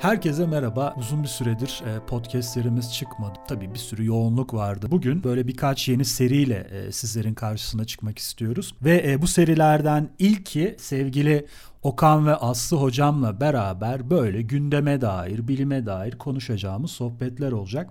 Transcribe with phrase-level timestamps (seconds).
[0.00, 0.94] Herkese merhaba.
[0.98, 3.38] Uzun bir süredir e, podcastlerimiz çıkmadı.
[3.48, 4.86] Tabii bir sürü yoğunluk vardı.
[4.90, 8.74] Bugün böyle birkaç yeni seriyle e, sizlerin karşısına çıkmak istiyoruz.
[8.82, 11.46] Ve e, bu serilerden ilki sevgili
[11.82, 17.90] Okan ve Aslı hocamla beraber böyle gündeme dair, bilime dair konuşacağımız sohbetler olacak.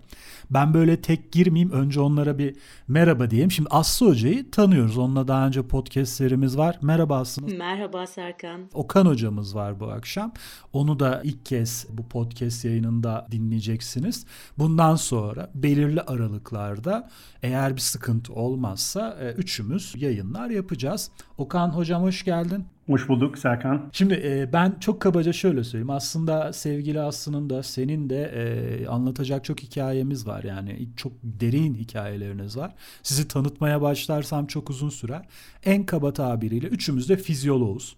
[0.49, 1.71] Ben böyle tek girmeyeyim.
[1.71, 2.55] Önce onlara bir
[2.87, 3.51] merhaba diyeyim.
[3.51, 4.97] Şimdi Aslı hocayı tanıyoruz.
[4.97, 6.79] Onunla daha önce podcastlerimiz var.
[6.81, 7.47] Merhaba Aslı.
[7.57, 8.69] Merhaba Serkan.
[8.73, 10.33] Okan hocamız var bu akşam.
[10.73, 14.25] Onu da ilk kez bu podcast yayınında dinleyeceksiniz.
[14.57, 17.09] Bundan sonra belirli aralıklarda
[17.43, 21.11] eğer bir sıkıntı olmazsa e, üçümüz yayınlar yapacağız.
[21.37, 22.65] Okan hocam hoş geldin.
[22.89, 23.89] Hoş bulduk Serkan.
[23.93, 25.89] Şimdi e, ben çok kabaca şöyle söyleyeyim.
[25.89, 30.43] Aslında sevgili Aslı'nın da senin de e, anlatacak çok hikayemiz var.
[30.43, 32.75] Yani çok derin hikayeleriniz var.
[33.03, 35.25] Sizi tanıtmaya başlarsam çok uzun sürer.
[35.65, 37.95] En kaba tabiriyle üçümüz de fizyoloğuz.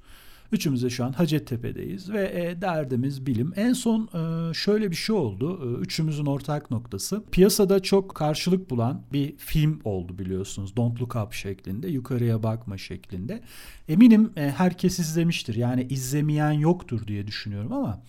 [0.52, 3.54] Üçümüz de şu an Hacettepe'deyiz ve e, derdimiz bilim.
[3.56, 5.60] En son e, şöyle bir şey oldu.
[5.64, 7.24] E, üçümüzün ortak noktası.
[7.32, 10.76] Piyasada çok karşılık bulan bir film oldu biliyorsunuz.
[10.76, 13.42] Don't Look Up şeklinde, yukarıya bakma şeklinde.
[13.90, 15.56] Eminim e, herkes izlemiştir.
[15.56, 18.02] Yani izlemeyen yoktur diye düşünüyorum ama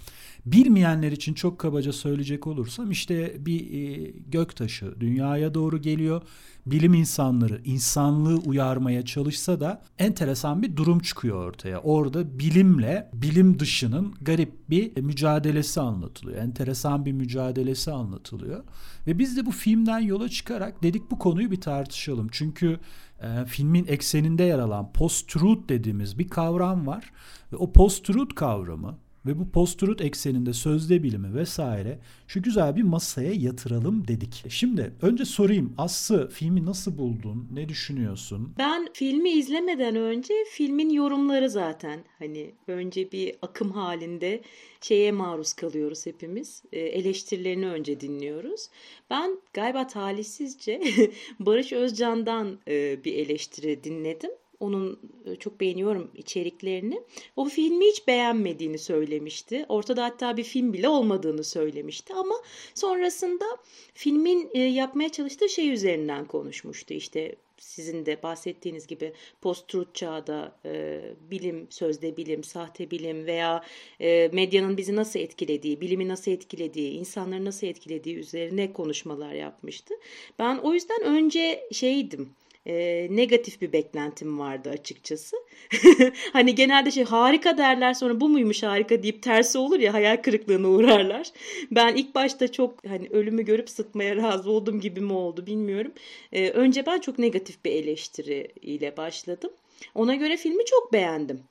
[0.46, 6.22] Bilmeyenler için çok kabaca söyleyecek olursam işte bir e, göktaşı dünyaya doğru geliyor.
[6.66, 11.80] Bilim insanları insanlığı uyarmaya çalışsa da enteresan bir durum çıkıyor ortaya.
[11.80, 16.38] Orada bilimle bilim dışının garip bir mücadelesi anlatılıyor.
[16.38, 18.64] Enteresan bir mücadelesi anlatılıyor.
[19.06, 22.28] Ve biz de bu filmden yola çıkarak dedik bu konuyu bir tartışalım.
[22.32, 22.78] Çünkü
[23.22, 27.12] e, filmin ekseninde yer alan post-truth dediğimiz bir kavram var.
[27.52, 33.32] Ve o post-truth kavramı ve bu post-truth ekseninde sözde bilimi vesaire şu güzel bir masaya
[33.32, 34.44] yatıralım dedik.
[34.48, 37.48] Şimdi önce sorayım Aslı filmi nasıl buldun?
[37.52, 38.54] Ne düşünüyorsun?
[38.58, 44.42] Ben filmi izlemeden önce filmin yorumları zaten hani önce bir akım halinde
[44.80, 46.62] şeye maruz kalıyoruz hepimiz.
[46.72, 48.68] E, eleştirilerini önce dinliyoruz.
[49.10, 50.82] Ben galiba talihsizce
[51.40, 54.30] Barış Özcan'dan e, bir eleştiri dinledim.
[54.62, 57.02] Onun e, çok beğeniyorum içeriklerini.
[57.36, 59.66] O filmi hiç beğenmediğini söylemişti.
[59.68, 62.34] Ortada hatta bir film bile olmadığını söylemişti ama
[62.74, 63.44] sonrasında
[63.94, 66.94] filmin e, yapmaya çalıştığı şey üzerinden konuşmuştu.
[66.94, 73.64] İşte sizin de bahsettiğiniz gibi post-truth çağda e, bilim, sözde bilim, sahte bilim veya
[74.00, 79.94] e, medyanın bizi nasıl etkilediği, bilimi nasıl etkilediği, insanları nasıl etkilediği üzerine konuşmalar yapmıştı.
[80.38, 82.30] Ben o yüzden önce şeydim,
[82.66, 85.36] e, negatif bir beklentim vardı açıkçası.
[86.32, 90.68] hani genelde şey harika derler sonra bu muymuş harika deyip tersi olur ya hayal kırıklığına
[90.68, 91.32] uğrarlar.
[91.70, 95.92] Ben ilk başta çok hani ölümü görüp sıtmaya razı oldum gibi mi oldu bilmiyorum.
[96.32, 99.50] E, önce ben çok negatif bir eleştiri ile başladım.
[99.94, 101.42] Ona göre filmi çok beğendim.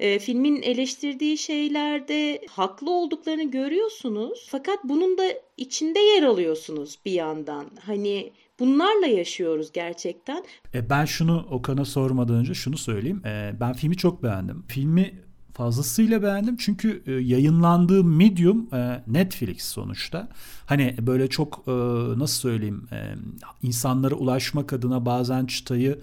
[0.00, 4.46] E, filmin eleştirdiği şeylerde haklı olduklarını görüyorsunuz.
[4.50, 5.24] Fakat bunun da
[5.56, 7.70] içinde yer alıyorsunuz bir yandan.
[7.80, 10.44] Hani Bunlarla yaşıyoruz gerçekten.
[10.74, 13.22] E, ben şunu Okan'a sormadan önce şunu söyleyeyim.
[13.26, 14.64] E, ben filmi çok beğendim.
[14.68, 20.28] Filmi fazlasıyla beğendim çünkü e, yayınlandığı medium e, Netflix sonuçta.
[20.66, 21.72] Hani böyle çok e,
[22.18, 22.88] nasıl söyleyeyim
[23.62, 26.00] insanlara ulaşmak adına bazen çıtayı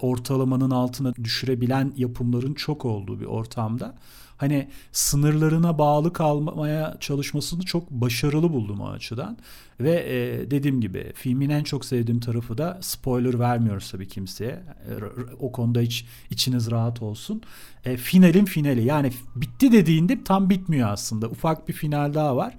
[0.00, 3.94] ortalamanın altına düşürebilen yapımların çok olduğu bir ortamda
[4.36, 9.38] hani sınırlarına bağlı kalmaya çalışmasını çok başarılı buldum o açıdan.
[9.80, 14.50] Ve e, dediğim gibi filmin en çok sevdiğim tarafı da spoiler vermiyoruz tabii kimseye.
[14.50, 14.92] E,
[15.40, 17.42] o konuda hiç içiniz rahat olsun.
[17.84, 21.28] E, finalin finali yani bitti dediğinde tam bitmiyor aslında.
[21.28, 22.54] Ufak bir final daha var.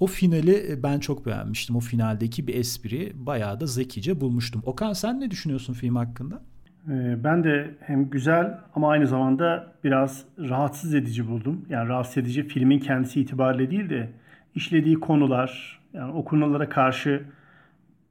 [0.00, 1.76] O finali e, ben çok beğenmiştim.
[1.76, 4.62] O finaldeki bir espri bayağı da zekice bulmuştum.
[4.66, 6.42] Okan sen ne düşünüyorsun film hakkında?
[6.88, 11.66] Ee, ben de hem güzel ama aynı zamanda biraz rahatsız edici buldum.
[11.68, 14.08] Yani rahatsız edici filmin kendisi itibariyle değil de
[14.54, 17.22] işlediği konular, yani o konulara karşı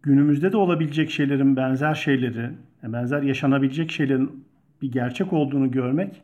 [0.03, 2.49] günümüzde de olabilecek şeylerin benzer şeyleri,
[2.83, 4.45] benzer yaşanabilecek şeylerin
[4.81, 6.21] bir gerçek olduğunu görmek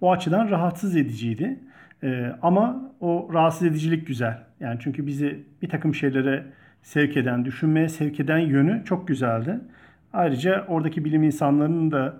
[0.00, 1.60] o açıdan rahatsız ediciydi.
[2.02, 4.38] Ee, ama o rahatsız edicilik güzel.
[4.60, 6.46] Yani çünkü bizi bir takım şeylere
[6.82, 9.60] sevk eden, düşünmeye sevk eden yönü çok güzeldi.
[10.16, 12.16] Ayrıca oradaki bilim insanlarının da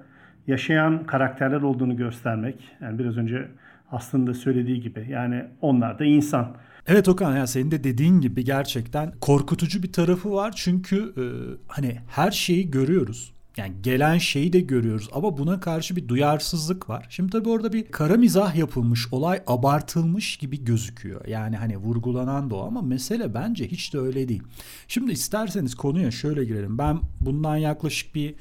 [0.47, 2.57] yaşayan karakterler olduğunu göstermek.
[2.81, 3.49] Yani biraz önce
[3.91, 6.57] aslında söylediği gibi yani onlar da insan.
[6.87, 10.53] Evet Okan ya senin de dediğin gibi gerçekten korkutucu bir tarafı var.
[10.57, 11.25] Çünkü e,
[11.69, 13.35] hani her şeyi görüyoruz.
[13.57, 17.07] Yani gelen şeyi de görüyoruz ama buna karşı bir duyarsızlık var.
[17.11, 21.27] Şimdi tabii orada bir kara mizah yapılmış, olay abartılmış gibi gözüküyor.
[21.27, 24.43] Yani hani vurgulanan da o ama mesele bence hiç de öyle değil.
[24.89, 26.79] Şimdi isterseniz konuya şöyle girelim.
[26.79, 28.35] Ben bundan yaklaşık bir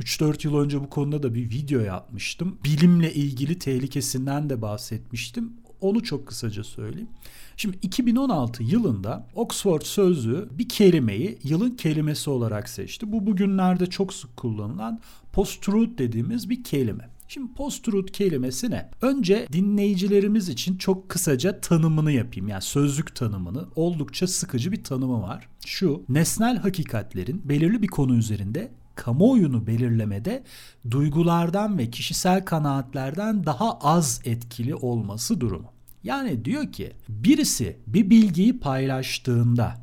[0.00, 2.58] 3-4 yıl önce bu konuda da bir video yapmıştım.
[2.64, 5.52] Bilimle ilgili tehlikesinden de bahsetmiştim
[5.86, 7.08] Onu çok kısaca söyleyeyim.
[7.56, 13.12] Şimdi 2016 yılında Oxford Sözlüğü bir kelimeyi yılın kelimesi olarak seçti.
[13.12, 15.00] Bu bugünlerde çok sık kullanılan
[15.32, 17.08] post-truth dediğimiz bir kelime.
[17.28, 18.90] Şimdi post-truth kelimesi ne?
[19.02, 22.48] Önce dinleyicilerimiz için çok kısaca tanımını yapayım.
[22.48, 23.64] Yani sözlük tanımını.
[23.76, 25.48] Oldukça sıkıcı bir tanımı var.
[25.66, 30.44] Şu, nesnel hakikatlerin belirli bir konu üzerinde kamuoyunu belirlemede
[30.90, 35.75] duygulardan ve kişisel kanaatlerden daha az etkili olması durumu.
[36.06, 39.74] Yani diyor ki birisi bir bilgiyi paylaştığında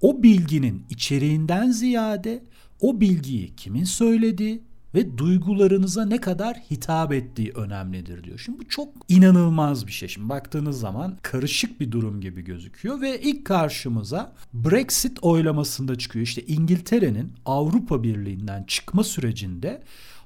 [0.00, 2.42] o bilginin içeriğinden ziyade
[2.80, 4.62] o bilgiyi kimin söylediği
[4.94, 8.38] ve duygularınıza ne kadar hitap ettiği önemlidir diyor.
[8.38, 10.08] Şimdi bu çok inanılmaz bir şey.
[10.08, 16.22] Şimdi baktığınız zaman karışık bir durum gibi gözüküyor ve ilk karşımıza Brexit oylamasında çıkıyor.
[16.26, 19.82] İşte İngiltere'nin Avrupa Birliği'nden çıkma sürecinde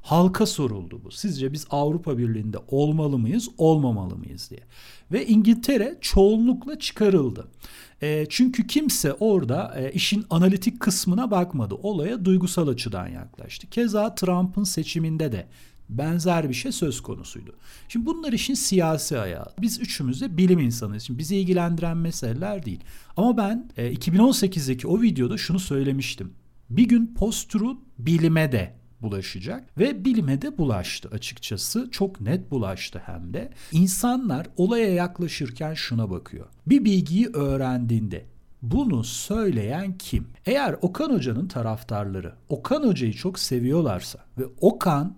[0.06, 1.10] halka soruldu bu.
[1.10, 4.60] Sizce biz Avrupa Birliği'nde olmalı mıyız, olmamalı mıyız diye.
[5.12, 7.48] Ve İngiltere çoğunlukla çıkarıldı.
[8.02, 11.74] E, çünkü kimse orada e, işin analitik kısmına bakmadı.
[11.74, 13.70] Olaya duygusal açıdan yaklaştı.
[13.70, 15.46] Keza Trump'ın seçiminde de
[15.88, 17.56] benzer bir şey söz konusuydu.
[17.88, 19.46] Şimdi bunlar işin siyasi ayağı.
[19.60, 21.02] Biz üçümüz de bilim insanıyız.
[21.02, 22.80] Şimdi bizi ilgilendiren meseleler değil.
[23.16, 26.32] Ama ben e, 2018'deki o videoda şunu söylemiştim.
[26.70, 31.88] Bir gün post-truth bilime de bulaşacak ve bilime de bulaştı açıkçası.
[31.90, 33.52] Çok net bulaştı hem de.
[33.72, 36.46] İnsanlar olaya yaklaşırken şuna bakıyor.
[36.66, 38.26] Bir bilgiyi öğrendiğinde
[38.62, 40.26] bunu söyleyen kim?
[40.46, 45.16] Eğer Okan Hoca'nın taraftarları Okan Hoca'yı çok seviyorlarsa ve Okan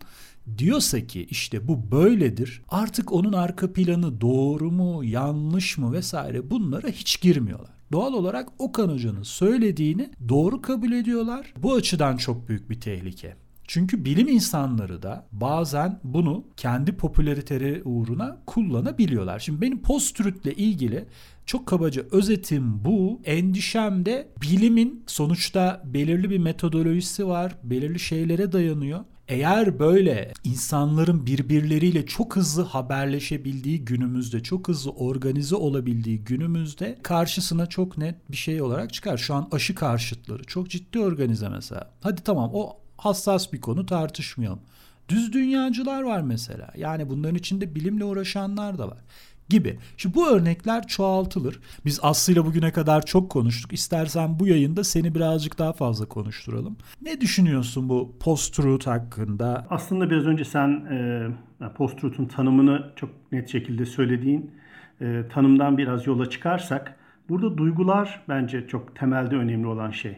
[0.58, 6.88] diyorsa ki işte bu böyledir artık onun arka planı doğru mu yanlış mı vesaire bunlara
[6.88, 7.70] hiç girmiyorlar.
[7.93, 11.55] Doğal olarak Okan Hoca'nın söylediğini doğru kabul ediyorlar.
[11.56, 13.37] Bu açıdan çok büyük bir tehlike.
[13.69, 19.38] Çünkü bilim insanları da bazen bunu kendi popülariteleri uğruna kullanabiliyorlar.
[19.38, 21.05] Şimdi benim post-truth'le ilgili
[21.47, 23.20] çok kabaca özetim bu.
[23.25, 29.05] Endişem de bilimin sonuçta belirli bir metodolojisi var, belirli şeylere dayanıyor.
[29.29, 37.99] Eğer böyle insanların birbirleriyle çok hızlı haberleşebildiği günümüzde, çok hızlı organize olabildiği günümüzde karşısına çok
[37.99, 39.17] net bir şey olarak çıkar.
[39.17, 41.91] Şu an aşı karşıtları çok ciddi organize mesela.
[42.00, 44.60] Hadi tamam o hassas bir konu tartışmayalım.
[45.08, 46.68] Düz dünyacılar var mesela.
[46.76, 48.98] Yani bunların içinde bilimle uğraşanlar da var
[49.48, 49.78] gibi.
[49.96, 51.60] Şimdi bu örnekler çoğaltılır.
[51.84, 53.72] Biz Aslı ile bugüne kadar çok konuştuk.
[53.72, 56.76] İstersen bu yayında seni birazcık daha fazla konuşturalım.
[57.02, 59.66] Ne düşünüyorsun bu post-truth hakkında?
[59.70, 64.50] Aslında biraz önce sen e, post-truth'un tanımını çok net şekilde söylediğin
[65.00, 66.96] e, tanımdan biraz yola çıkarsak
[67.28, 70.16] burada duygular bence çok temelde önemli olan şey.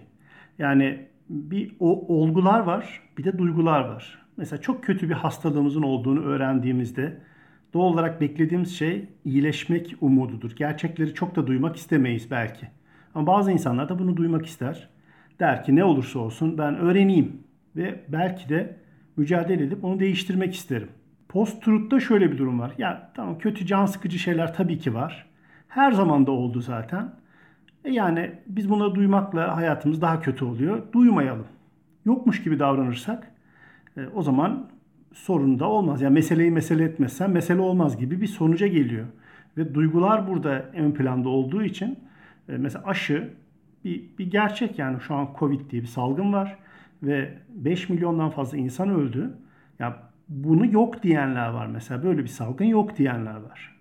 [0.59, 4.19] Yani bir o olgular var, bir de duygular var.
[4.37, 7.21] Mesela çok kötü bir hastalığımızın olduğunu öğrendiğimizde
[7.75, 10.57] doğal olarak beklediğimiz şey iyileşmek umududur.
[10.57, 12.69] Gerçekleri çok da duymak istemeyiz belki.
[13.15, 14.89] Ama bazı insanlar da bunu duymak ister.
[15.41, 17.43] Der ki ne olursa olsun ben öğreneyim
[17.77, 18.77] ve belki de
[19.17, 20.89] mücadele edip onu değiştirmek isterim.
[21.29, 22.73] Post-truth'ta şöyle bir durum var.
[22.79, 25.27] Ya tamam kötü can sıkıcı şeyler tabii ki var.
[25.69, 27.20] Her zaman da oldu zaten.
[27.85, 30.83] E yani biz bunu duymakla hayatımız daha kötü oluyor.
[30.93, 31.47] Duymayalım.
[32.05, 33.33] Yokmuş gibi davranırsak
[33.97, 34.71] e, o zaman
[35.13, 36.03] sorun da olmaz.
[36.03, 39.07] Yani meseleyi mesele etmezsen mesele olmaz gibi bir sonuca geliyor.
[39.57, 41.99] Ve duygular burada ön planda olduğu için
[42.49, 43.31] e, mesela aşı
[43.85, 46.59] bir, bir gerçek yani şu an Covid diye bir salgın var
[47.03, 49.35] ve 5 milyondan fazla insan öldü.
[49.79, 49.97] Ya
[50.29, 53.77] bunu yok diyenler var mesela böyle bir salgın yok diyenler var.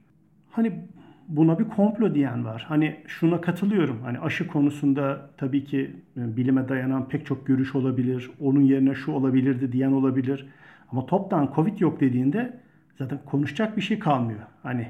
[0.52, 0.82] Hani
[1.30, 2.66] buna bir komplo diyen var.
[2.68, 4.02] Hani şuna katılıyorum.
[4.04, 8.32] Hani aşı konusunda tabii ki e, bilime dayanan pek çok görüş olabilir.
[8.40, 10.48] Onun yerine şu olabilirdi diyen olabilir.
[10.92, 12.60] Ama toptan Covid yok dediğinde
[12.98, 14.40] zaten konuşacak bir şey kalmıyor.
[14.64, 14.88] Hani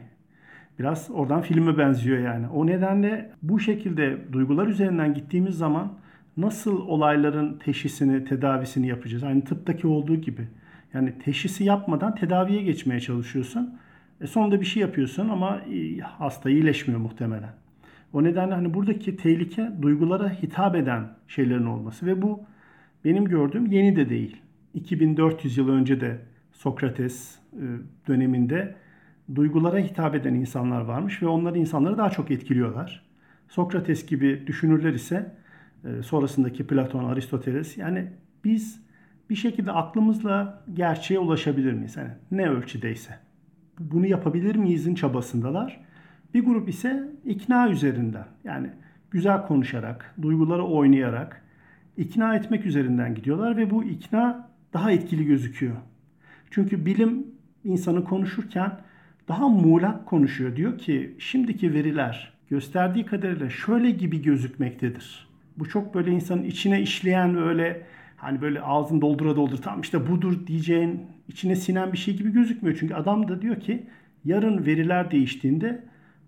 [0.80, 2.48] biraz oradan filme benziyor yani.
[2.48, 5.94] O nedenle bu şekilde duygular üzerinden gittiğimiz zaman
[6.38, 9.24] nasıl olayların teşhisini, tedavisini yapacağız?
[9.24, 10.48] Aynı tıptaki olduğu gibi.
[10.94, 13.80] Yani teşhisi yapmadan tedaviye geçmeye çalışıyorsun.
[14.22, 17.54] E sonunda bir şey yapıyorsun ama e, hasta iyileşmiyor muhtemelen.
[18.14, 22.44] O nedenle hani buradaki tehlike duygulara hitap eden şeylerin olması ve bu
[23.06, 24.38] benim gördüğüm yeni de değil.
[24.74, 26.20] 2400 yıl önce de
[26.52, 27.64] Sokrates e,
[28.08, 28.76] döneminde
[29.36, 33.06] duygulara hitap eden insanlar varmış ve onlar insanları daha çok etkiliyorlar.
[33.48, 35.36] Sokrates gibi düşünürler ise
[35.86, 38.08] e, sonrasındaki Platon, Aristoteles yani
[38.44, 38.84] biz
[39.30, 41.98] bir şekilde aklımızla gerçeğe ulaşabilir miyiz?
[41.98, 43.29] Yani ne ölçüdeyse.
[43.80, 45.80] Bunu yapabilir miyizin çabasındalar.
[46.34, 48.70] Bir grup ise ikna üzerinden yani
[49.12, 51.42] güzel konuşarak, duyguları oynayarak
[51.98, 55.76] ikna etmek üzerinden gidiyorlar ve bu ikna daha etkili gözüküyor.
[56.52, 57.28] Çünkü bilim
[57.64, 58.72] insanı konuşurken
[59.28, 60.56] daha muğlak konuşuyor.
[60.56, 65.30] Diyor ki şimdiki veriler gösterdiği kadarıyla şöyle gibi gözükmektedir.
[65.58, 67.86] Bu çok böyle insanın içine işleyen böyle
[68.20, 72.78] hani böyle ağzını doldura doldur tam işte budur diyeceğin içine sinen bir şey gibi gözükmüyor.
[72.80, 73.88] Çünkü adam da diyor ki
[74.26, 75.84] yarın veriler değiştiğinde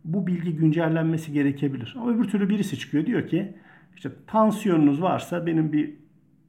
[0.05, 1.95] bu bilgi güncellenmesi gerekebilir.
[1.97, 3.53] Ama öbür türlü birisi çıkıyor diyor ki
[3.95, 5.93] işte tansiyonunuz varsa benim bir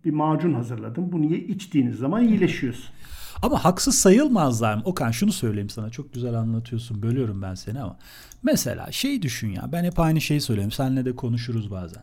[0.04, 1.12] bir macun hazırladım.
[1.12, 2.94] Bunu içtiğiniz zaman iyileşiyorsun.
[3.42, 4.82] Ama haksız sayılmazlar mı?
[4.84, 5.90] Okan şunu söyleyeyim sana.
[5.90, 7.02] Çok güzel anlatıyorsun.
[7.02, 7.96] Bölüyorum ben seni ama.
[8.42, 9.72] Mesela şey düşün ya.
[9.72, 10.72] Ben hep aynı şeyi söylüyorum.
[10.72, 12.02] Seninle de konuşuruz bazen.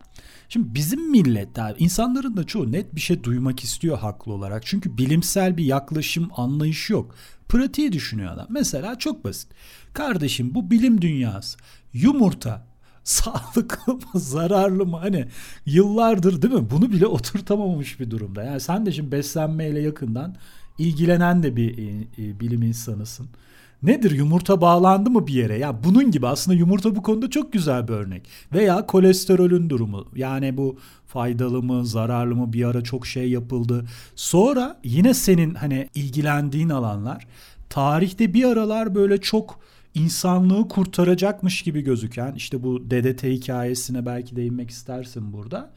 [0.49, 4.65] Şimdi bizim millet abi insanların da çoğu net bir şey duymak istiyor haklı olarak.
[4.65, 7.15] Çünkü bilimsel bir yaklaşım anlayış yok.
[7.49, 8.47] Pratiği düşünüyor adam.
[8.49, 9.51] Mesela çok basit.
[9.93, 11.57] Kardeşim bu bilim dünyası.
[11.93, 12.67] Yumurta
[13.03, 15.27] sağlıklı mı zararlı mı hani
[15.65, 18.43] yıllardır değil mi bunu bile oturtamamış bir durumda.
[18.43, 20.35] Yani sen de şimdi beslenmeyle yakından
[20.79, 23.27] ilgilenen de bir e, e, bilim insanısın.
[23.83, 25.57] Nedir yumurta bağlandı mı bir yere?
[25.57, 28.27] Ya bunun gibi aslında yumurta bu konuda çok güzel bir örnek.
[28.53, 30.05] Veya kolesterolün durumu.
[30.15, 33.85] Yani bu faydalı mı, zararlı mı bir ara çok şey yapıldı.
[34.15, 37.27] Sonra yine senin hani ilgilendiğin alanlar
[37.69, 39.59] tarihte bir aralar böyle çok
[39.93, 45.71] insanlığı kurtaracakmış gibi gözüken işte bu DDT hikayesine belki değinmek istersin burada.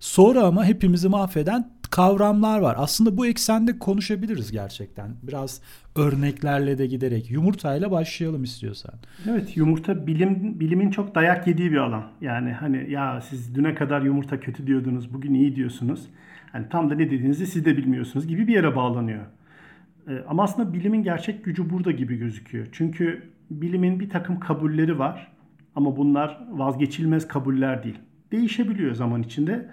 [0.00, 2.76] Sonra ama hepimizi mahveden kavramlar var.
[2.78, 5.10] Aslında bu eksende konuşabiliriz gerçekten.
[5.22, 5.62] Biraz
[5.96, 7.30] örneklerle de giderek.
[7.30, 8.94] Yumurtayla başlayalım istiyorsan.
[9.30, 12.04] Evet yumurta bilim bilimin çok dayak yediği bir alan.
[12.20, 16.08] Yani hani ya siz düne kadar yumurta kötü diyordunuz bugün iyi diyorsunuz.
[16.54, 19.24] Yani tam da ne dediğinizi siz de bilmiyorsunuz gibi bir yere bağlanıyor.
[20.08, 22.66] Ee, ama aslında bilimin gerçek gücü burada gibi gözüküyor.
[22.72, 25.32] Çünkü bilimin bir takım kabulleri var
[25.76, 27.98] ama bunlar vazgeçilmez kabuller değil.
[28.32, 29.68] Değişebiliyor zaman içinde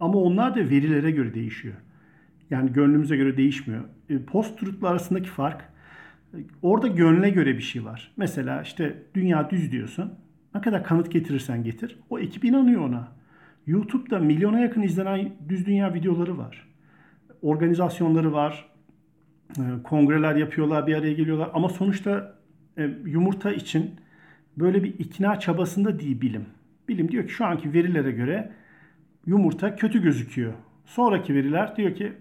[0.00, 1.74] ama onlar da verilere göre değişiyor.
[2.50, 3.84] Yani gönlümüze göre değişmiyor.
[4.10, 5.64] E, Post-truth'la arasındaki fark
[6.62, 8.12] orada gönle göre bir şey var.
[8.16, 10.14] Mesela işte dünya düz diyorsun.
[10.54, 11.98] Ne kadar kanıt getirirsen getir.
[12.10, 13.08] O ekip inanıyor ona.
[13.66, 16.68] YouTube'da milyona yakın izlenen düz dünya videoları var.
[17.42, 18.68] Organizasyonları var.
[19.58, 21.50] E, kongreler yapıyorlar, bir araya geliyorlar.
[21.54, 22.36] Ama sonuçta
[22.78, 23.90] e, yumurta için
[24.56, 26.44] böyle bir ikna çabasında değil bilim.
[26.88, 28.52] Bilim diyor ki şu anki verilere göre
[29.26, 30.52] yumurta kötü gözüküyor.
[30.84, 32.12] Sonraki veriler diyor ki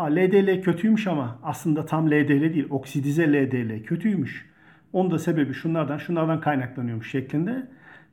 [0.00, 4.46] LDL kötüymüş ama aslında tam LDL değil oksidize LDL kötüymüş.
[4.92, 7.66] Onun da sebebi şunlardan şunlardan kaynaklanıyormuş şeklinde.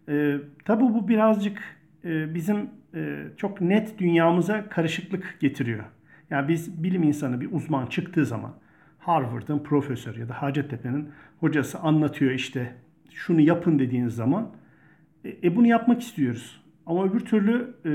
[0.09, 1.57] E, tabi bu birazcık
[2.05, 5.83] e, bizim e, çok net dünyamıza karışıklık getiriyor.
[6.29, 8.53] Yani biz bilim insanı bir uzman çıktığı zaman
[9.00, 11.09] Harvard'ın profesörü ya da Hacettepe'nin
[11.39, 12.75] hocası anlatıyor işte
[13.12, 14.50] şunu yapın dediğiniz zaman
[15.25, 16.62] e, e bunu yapmak istiyoruz.
[16.86, 17.92] Ama öbür türlü e,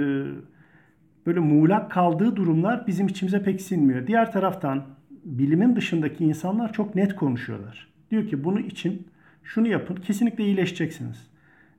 [1.27, 4.07] böyle muğlak kaldığı durumlar bizim içimize pek sinmiyor.
[4.07, 4.87] Diğer taraftan
[5.25, 7.89] bilimin dışındaki insanlar çok net konuşuyorlar.
[8.11, 9.07] Diyor ki bunu için
[9.43, 11.27] şunu yapın kesinlikle iyileşeceksiniz.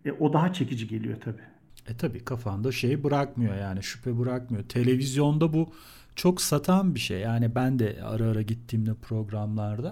[0.05, 1.41] E, o daha çekici geliyor tabii.
[1.87, 4.63] E tabii kafanda şey bırakmıyor yani şüphe bırakmıyor.
[4.63, 5.69] Televizyonda bu
[6.19, 7.19] çok satan bir şey.
[7.19, 9.91] Yani ben de ara ara gittiğimde programlarda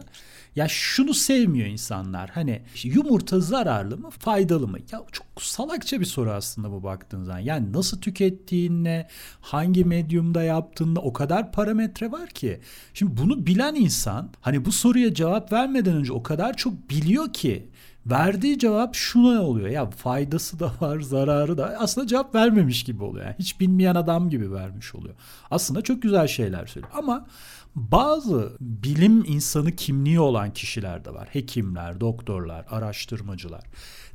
[0.56, 2.30] ya şunu sevmiyor insanlar.
[2.30, 4.78] Hani yumurta zararlı mı, faydalı mı?
[4.92, 7.40] Ya çok salakça bir soru aslında bu baktığın zaman.
[7.40, 9.08] Yani nasıl tükettiğinle,
[9.42, 12.60] hangi medyumda yaptığınla o kadar parametre var ki.
[12.94, 17.70] Şimdi bunu bilen insan hani bu soruya cevap vermeden önce o kadar çok biliyor ki
[18.10, 19.70] verdiği cevap şuna oluyor.
[19.70, 21.76] Ya faydası da var, zararı da.
[21.80, 23.26] Aslında cevap vermemiş gibi oluyor.
[23.26, 25.16] Yani hiç bilmeyen adam gibi vermiş oluyor.
[25.52, 26.94] Aslında çok güzel şeyler söylüyor.
[26.98, 27.28] Ama
[27.76, 31.28] bazı bilim insanı kimliği olan kişiler de var.
[31.32, 33.64] Hekimler, doktorlar, araştırmacılar.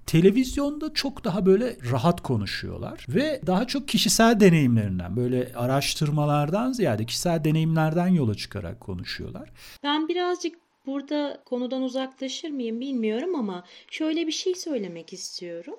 [0.06, 7.44] Televizyonda çok daha böyle rahat konuşuyorlar ve daha çok kişisel deneyimlerinden böyle araştırmalardan ziyade kişisel
[7.44, 9.50] deneyimlerden yola çıkarak konuşuyorlar.
[9.82, 15.76] Ben birazcık Burada konudan uzaklaşır mıyım bilmiyorum ama şöyle bir şey söylemek istiyorum.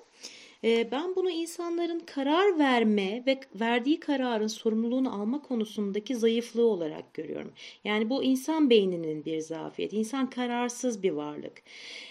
[0.64, 7.52] Ee, ben bunu insanların karar verme ve verdiği kararın sorumluluğunu alma konusundaki zayıflığı olarak görüyorum.
[7.84, 9.96] Yani bu insan beyninin bir zafiyeti.
[9.96, 11.62] İnsan kararsız bir varlık.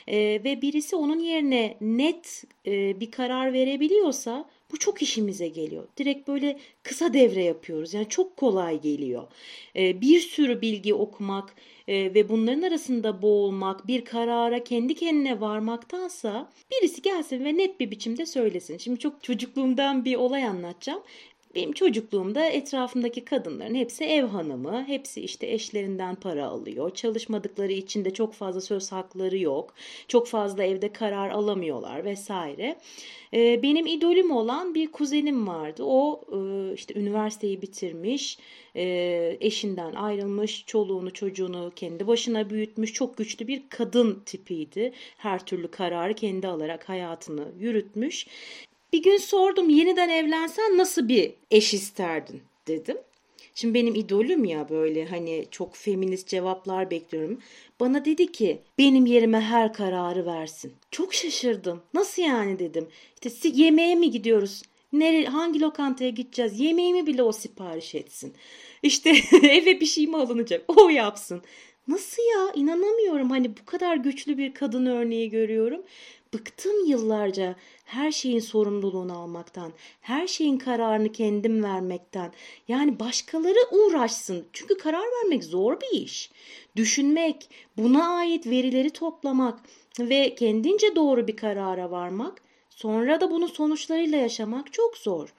[0.08, 5.88] Ee, ve birisi onun yerine net e, bir karar verebiliyorsa bu çok işimize geliyor.
[5.98, 7.94] Direkt böyle kısa devre yapıyoruz.
[7.94, 9.24] Yani çok kolay geliyor.
[9.76, 11.56] Ee, bir sürü bilgi okumak
[11.88, 17.92] e, ve bunların arasında boğulmak, bir karara kendi kendine varmaktansa birisi gelsin ve net bir
[17.92, 18.78] biçimde söylesin.
[18.78, 21.04] Şimdi çok çocukluğumdan bir olay anlatacağım
[21.56, 26.96] Benim çocukluğumda etrafımdaki kadınların hepsi ev hanımı, hepsi işte eşlerinden para alıyor.
[26.96, 29.74] Çalışmadıkları için de çok fazla söz hakları yok.
[30.08, 32.76] Çok fazla evde karar alamıyorlar vesaire.
[33.34, 35.84] Ee, benim idolüm olan bir kuzenim vardı.
[35.86, 38.38] O e, işte üniversiteyi bitirmiş,
[38.76, 44.94] e, eşinden ayrılmış, çoluğunu çocuğunu kendi başına büyütmüş, çok güçlü bir kadın tipiydi.
[45.18, 48.28] Her türlü kararı kendi alarak hayatını yürütmüş.
[48.94, 52.98] Bir gün sordum yeniden evlensen nasıl bir eş isterdin dedim.
[53.56, 57.40] Şimdi benim idolüm ya böyle hani çok feminist cevaplar bekliyorum.
[57.80, 60.74] Bana dedi ki benim yerime her kararı versin.
[60.92, 61.82] Çok şaşırdım.
[61.94, 62.88] Nasıl yani dedim.
[63.26, 64.62] İşte yemeğe mi gidiyoruz?
[64.94, 66.60] Nere, hangi lokantaya gideceğiz?
[66.60, 68.34] Yemeğimi bile o sipariş etsin.
[68.84, 69.10] İşte
[69.44, 70.64] eve bir şey mi alınacak?
[70.68, 71.42] O yapsın.
[71.88, 72.54] Nasıl ya?
[72.56, 73.30] İnanamıyorum.
[73.30, 75.82] Hani bu kadar güçlü bir kadın örneği görüyorum.
[76.34, 79.72] Bıktım yıllarca her şeyin sorumluluğunu almaktan,
[80.02, 82.34] her şeyin kararını kendim vermekten.
[82.68, 84.48] Yani başkaları uğraşsın.
[84.54, 86.32] Çünkü karar vermek zor bir iş.
[86.76, 89.60] Düşünmek, buna ait verileri toplamak
[90.00, 95.34] ve kendince doğru bir karara varmak, sonra da bunun sonuçlarıyla yaşamak çok zor.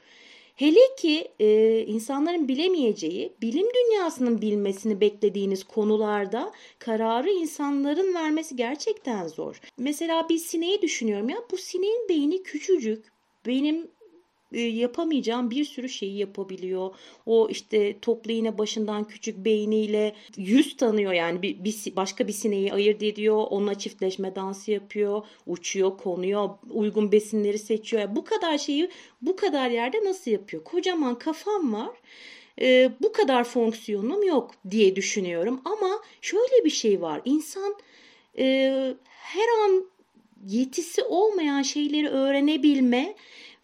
[0.55, 9.61] Hele ki e, insanların bilemeyeceği, bilim dünyasının bilmesini beklediğiniz konularda kararı insanların vermesi gerçekten zor.
[9.79, 13.05] Mesela bir sineği düşünüyorum ya bu sineğin beyni küçücük.
[13.47, 13.91] Benim
[14.61, 16.95] yapamayacağım bir sürü şeyi yapabiliyor.
[17.27, 22.73] O işte toplu iğne başından küçük beyniyle yüz tanıyor yani bir, bir başka bir sineği
[22.73, 23.47] ayırt ediyor.
[23.51, 28.03] Onunla çiftleşme dansı yapıyor, uçuyor, konuyor, uygun besinleri seçiyor.
[28.03, 28.91] Yani bu kadar şeyi
[29.23, 30.65] bu kadar yerde nasıl yapıyor?
[30.65, 31.97] Kocaman kafam var.
[32.61, 35.61] Ee, bu kadar fonksiyonum yok diye düşünüyorum.
[35.65, 37.21] Ama şöyle bir şey var.
[37.25, 37.75] İnsan
[38.39, 39.87] e, her an
[40.47, 43.15] yetisi olmayan şeyleri öğrenebilme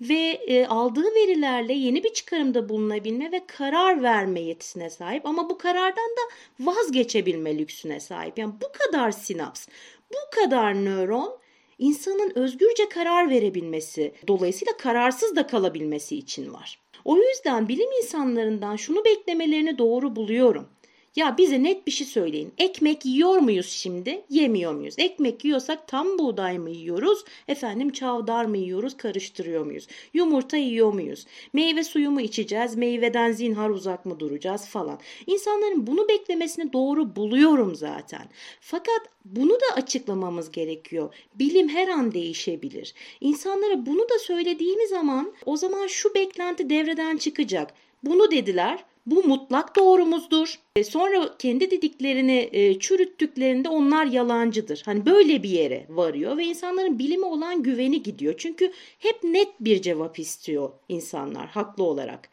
[0.01, 5.59] ve e, aldığı verilerle yeni bir çıkarımda bulunabilme ve karar verme yetisine sahip ama bu
[5.59, 6.21] karardan da
[6.61, 8.39] vazgeçebilme lüksüne sahip.
[8.39, 9.67] Yani bu kadar sinaps,
[10.11, 11.39] bu kadar nöron
[11.79, 16.81] insanın özgürce karar verebilmesi, dolayısıyla kararsız da kalabilmesi için var.
[17.05, 20.69] O yüzden bilim insanlarından şunu beklemelerini doğru buluyorum.
[21.17, 22.53] Ya bize net bir şey söyleyin.
[22.59, 24.25] Ekmek yiyor muyuz şimdi?
[24.29, 24.95] Yemiyor muyuz?
[24.99, 27.25] Ekmek yiyorsak tam buğday mı yiyoruz?
[27.49, 28.97] Efendim çavdar mı yiyoruz?
[28.97, 29.87] Karıştırıyor muyuz?
[30.15, 31.27] Yumurta yiyor muyuz?
[31.53, 32.77] Meyve suyu mu içeceğiz?
[32.77, 34.99] Meyveden zinhar uzak mı duracağız falan.
[35.27, 38.29] İnsanların bunu beklemesini doğru buluyorum zaten.
[38.61, 41.15] Fakat bunu da açıklamamız gerekiyor.
[41.35, 42.95] Bilim her an değişebilir.
[43.21, 47.75] İnsanlara bunu da söylediğimiz zaman o zaman şu beklenti devreden çıkacak.
[48.03, 48.85] Bunu dediler.
[49.11, 50.59] Bu mutlak doğrumuzdur.
[50.77, 54.83] E, sonra kendi dediklerini e, çürüttüklerinde onlar yalancıdır.
[54.85, 58.35] Hani böyle bir yere varıyor ve insanların bilime olan güveni gidiyor.
[58.39, 62.29] Çünkü hep net bir cevap istiyor insanlar haklı olarak.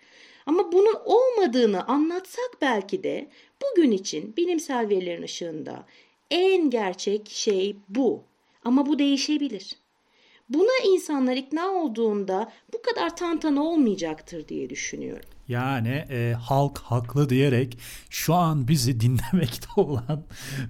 [0.46, 3.28] Ama bunun olmadığını anlatsak belki de
[3.62, 5.86] bugün için bilimsel verilerin ışığında
[6.32, 8.24] en gerçek şey bu.
[8.64, 9.76] Ama bu değişebilir.
[10.50, 15.26] Buna insanlar ikna olduğunda bu kadar tantana olmayacaktır diye düşünüyorum.
[15.48, 17.80] Yani e, halk haklı diyerek
[18.10, 20.24] şu an bizi dinlemekte olan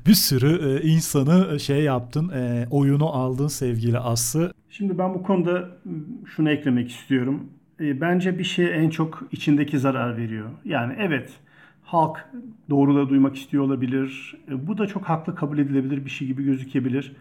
[0.07, 4.53] bir sürü e, insanı e, şey yaptın, e, oyunu aldın sevgili Aslı.
[4.69, 5.69] Şimdi ben bu konuda
[6.35, 7.49] şunu eklemek istiyorum.
[7.79, 10.49] E, bence bir şey en çok içindeki zarar veriyor.
[10.65, 11.29] Yani evet
[11.83, 12.29] halk
[12.69, 14.35] doğruları duymak istiyor olabilir.
[14.51, 17.15] E, bu da çok haklı kabul edilebilir bir şey gibi gözükebilir.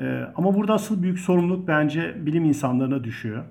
[0.00, 3.44] E, ama burada asıl büyük sorumluluk bence bilim insanlarına düşüyor.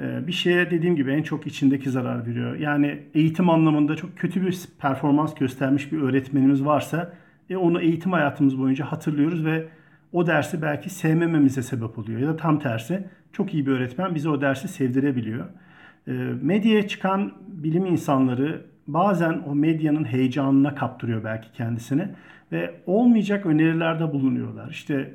[0.00, 2.56] Ee, bir şeye dediğim gibi en çok içindeki zarar veriyor.
[2.56, 7.12] Yani eğitim anlamında çok kötü bir performans göstermiş bir öğretmenimiz varsa
[7.50, 9.68] e, onu eğitim hayatımız boyunca hatırlıyoruz ve
[10.12, 12.20] o dersi belki sevmememize sebep oluyor.
[12.20, 15.44] Ya da tam tersi çok iyi bir öğretmen bize o dersi sevdirebiliyor.
[16.08, 22.08] Ee, medyaya çıkan bilim insanları bazen o medyanın heyecanına kaptırıyor belki kendisini
[22.52, 24.70] ve olmayacak önerilerde bulunuyorlar.
[24.70, 25.14] İşte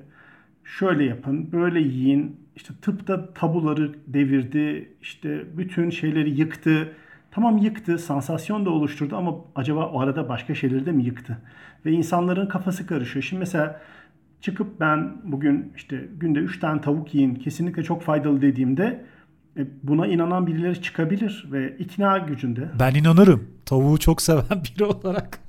[0.65, 6.91] şöyle yapın, böyle yiyin, işte tıpta tabuları devirdi, işte bütün şeyleri yıktı.
[7.31, 11.37] Tamam yıktı, sansasyon da oluşturdu ama acaba o arada başka şeyleri de mi yıktı?
[11.85, 13.23] Ve insanların kafası karışıyor.
[13.23, 13.81] Şimdi mesela
[14.41, 19.05] çıkıp ben bugün işte günde 3 tane tavuk yiyin kesinlikle çok faydalı dediğimde
[19.57, 22.69] e, buna inanan birileri çıkabilir ve ikna gücünde.
[22.79, 23.54] Ben inanırım.
[23.65, 25.39] Tavuğu çok seven biri olarak.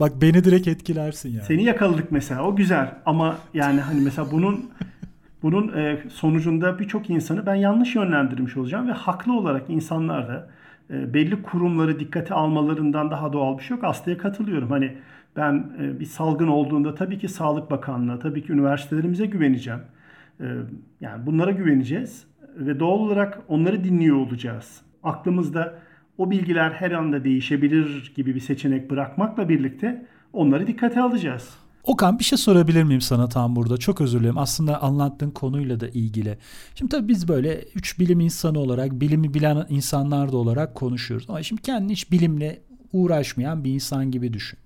[0.00, 1.44] Bak beni direkt etkilersin yani.
[1.44, 4.70] Seni yakaladık mesela o güzel ama yani hani mesela bunun
[5.42, 10.48] bunun e, sonucunda birçok insanı ben yanlış yönlendirmiş olacağım ve haklı olarak insanlar da
[10.90, 13.84] e, belli kurumları dikkate almalarından daha doğal bir şey yok.
[13.84, 14.70] Aslı'ya katılıyorum.
[14.70, 14.96] Hani
[15.36, 19.80] ben e, bir salgın olduğunda tabii ki Sağlık Bakanlığı, tabii ki üniversitelerimize güveneceğim.
[21.00, 22.24] Yani bunlara güveneceğiz
[22.56, 24.80] ve doğal olarak onları dinliyor olacağız.
[25.02, 25.74] Aklımızda
[26.18, 31.48] o bilgiler her anda değişebilir gibi bir seçenek bırakmakla birlikte onları dikkate alacağız.
[31.84, 33.76] Okan bir şey sorabilir miyim sana tam burada?
[33.76, 34.38] Çok özür dilerim.
[34.38, 36.38] Aslında anlattığın konuyla da ilgili.
[36.74, 41.26] Şimdi tabii biz böyle üç bilim insanı olarak, bilimi bilen insanlar da olarak konuşuyoruz.
[41.28, 42.60] Ama şimdi kendini hiç bilimle
[42.92, 44.58] uğraşmayan bir insan gibi düşün.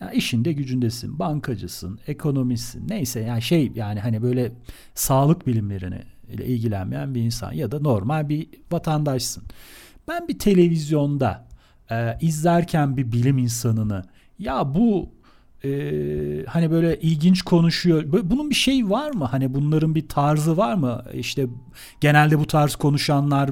[0.00, 4.52] Yani işinde gücündesin, bankacısın, ekonomistsin, neyse yani şey yani hani böyle
[4.94, 9.44] sağlık bilimlerine ile ilgilenmeyen bir insan ya da normal bir vatandaşsın.
[10.10, 11.46] Ben bir televizyonda
[11.90, 14.04] e, izlerken bir bilim insanını
[14.38, 15.10] ya bu
[15.64, 15.70] e,
[16.46, 18.04] hani böyle ilginç konuşuyor.
[18.22, 19.24] Bunun bir şey var mı?
[19.24, 21.04] Hani bunların bir tarzı var mı?
[21.14, 21.46] İşte
[22.00, 23.50] genelde bu tarz konuşanlar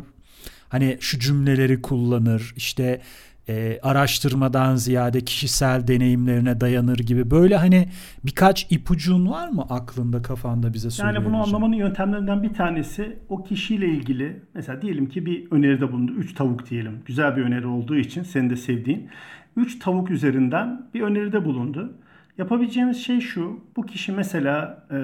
[0.68, 2.52] hani şu cümleleri kullanır.
[2.56, 3.00] İşte
[3.48, 7.88] e, araştırmadan ziyade kişisel deneyimlerine dayanır gibi böyle hani
[8.24, 11.34] birkaç ipucun var mı aklında kafanda bize söyleyebileceğin?
[11.34, 16.12] Yani bunu anlamanın yöntemlerinden bir tanesi o kişiyle ilgili mesela diyelim ki bir öneride bulundu.
[16.12, 17.02] Üç tavuk diyelim.
[17.06, 19.08] Güzel bir öneri olduğu için senin de sevdiğin.
[19.56, 21.92] Üç tavuk üzerinden bir öneride bulundu.
[22.38, 23.60] Yapabileceğimiz şey şu.
[23.76, 24.98] Bu kişi mesela e,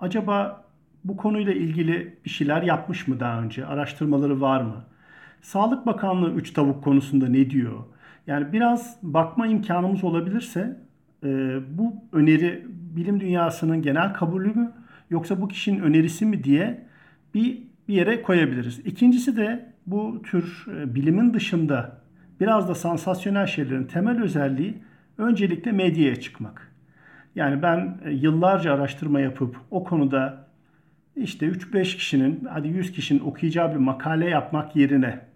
[0.00, 0.64] acaba
[1.04, 3.66] bu konuyla ilgili bir şeyler yapmış mı daha önce?
[3.66, 4.84] Araştırmaları var mı?
[5.46, 7.84] Sağlık Bakanlığı üç tavuk konusunda ne diyor?
[8.26, 10.76] Yani biraz bakma imkanımız olabilirse
[11.24, 11.28] e,
[11.78, 14.72] bu öneri bilim dünyasının genel kabulü mü
[15.10, 16.86] yoksa bu kişinin önerisi mi diye
[17.34, 18.78] bir bir yere koyabiliriz.
[18.78, 22.00] İkincisi de bu tür e, bilimin dışında
[22.40, 24.74] biraz da sansasyonel şeylerin temel özelliği
[25.18, 26.72] öncelikle medyaya çıkmak.
[27.34, 30.46] Yani ben e, yıllarca araştırma yapıp o konuda
[31.16, 35.35] işte 3-5 kişinin hadi 100 kişinin okuyacağı bir makale yapmak yerine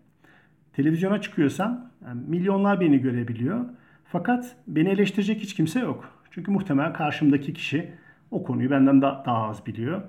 [0.73, 3.65] televizyona çıkıyorsam yani milyonlar beni görebiliyor.
[4.05, 6.21] Fakat beni eleştirecek hiç kimse yok.
[6.31, 7.91] Çünkü muhtemelen karşımdaki kişi
[8.31, 10.03] o konuyu benden da, daha az biliyor.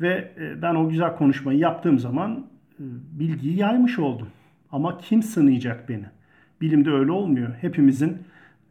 [0.00, 2.46] Ve e, ben o güzel konuşmayı yaptığım zaman
[2.80, 2.82] e,
[3.18, 4.28] bilgiyi yaymış oldum.
[4.72, 6.04] Ama kim sınayacak beni?
[6.60, 7.54] Bilimde öyle olmuyor.
[7.60, 8.18] Hepimizin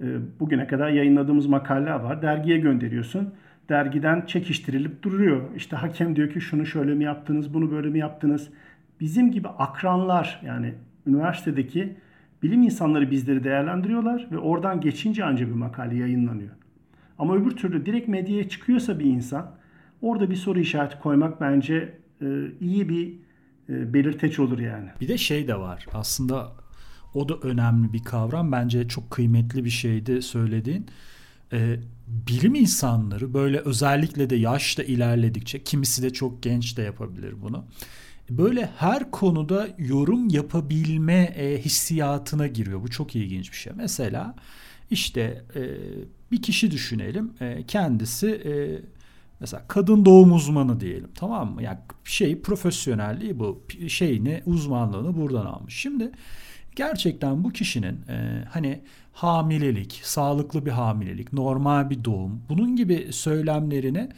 [0.01, 0.05] e,
[0.39, 2.21] bugüne kadar yayınladığımız makaleler var.
[2.21, 3.33] Dergiye gönderiyorsun.
[3.69, 5.41] Dergiden çekiştirilip duruyor.
[5.55, 8.49] İşte hakem diyor ki şunu şöyle mi yaptınız, bunu böyle mi yaptınız?
[8.99, 10.73] Bizim gibi akranlar yani
[11.07, 11.95] üniversitedeki
[12.43, 16.51] bilim insanları bizleri değerlendiriyorlar ve oradan geçince ancak bir makale yayınlanıyor.
[17.19, 19.51] Ama öbür türlü direkt medyaya çıkıyorsa bir insan
[20.01, 22.27] orada bir soru işareti koymak bence e,
[22.61, 23.13] iyi bir
[23.69, 24.89] e, belirteç olur yani.
[25.01, 25.85] Bir de şey de var.
[25.93, 26.51] Aslında
[27.13, 28.51] o da önemli bir kavram.
[28.51, 30.85] Bence çok kıymetli bir şeydi söylediğin.
[31.53, 37.65] Ee, bilim insanları böyle özellikle de yaşta ilerledikçe kimisi de çok genç de yapabilir bunu
[38.29, 42.83] böyle her konuda yorum yapabilme e, hissiyatına giriyor.
[42.83, 43.73] Bu çok ilginç bir şey.
[43.75, 44.35] Mesela
[44.91, 45.61] işte e,
[46.31, 47.33] bir kişi düşünelim.
[47.41, 48.53] E, kendisi e,
[49.39, 51.09] mesela kadın doğum uzmanı diyelim.
[51.15, 51.63] Tamam mı?
[51.63, 53.63] Yani şey profesyonelliği bu.
[53.87, 55.75] Şeyini uzmanlığını buradan almış.
[55.75, 56.11] Şimdi
[56.75, 58.81] gerçekten bu kişinin e, hani
[59.13, 64.09] hamilelik, sağlıklı bir hamilelik, normal bir doğum bunun gibi söylemlerini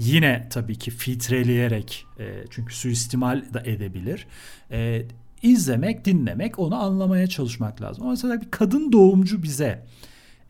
[0.00, 4.26] Yine tabii ki filtreleyerek e, çünkü suistimal da edebilir.
[4.70, 5.02] E,
[5.42, 8.02] izlemek, dinlemek, onu anlamaya çalışmak lazım.
[8.02, 9.86] Ama mesela bir kadın doğumcu bize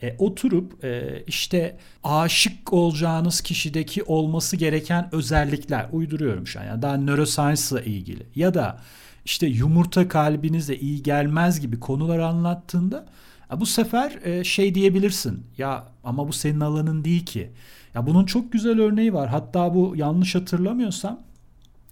[0.02, 6.64] e, oturup e, işte aşık olacağınız kişideki olması gereken özellikler uyduruyorum şu an.
[6.64, 8.80] Yani daha neuroscience ile ilgili ya da
[9.24, 13.06] işte yumurta kalbinize iyi gelmez gibi konular anlattığında
[13.56, 15.46] bu sefer e, şey diyebilirsin.
[15.58, 17.50] Ya ama bu senin alanın değil ki.
[17.94, 19.29] Ya bunun çok güzel örneği var.
[19.29, 21.20] Hatta bu yanlış hatırlamıyorsam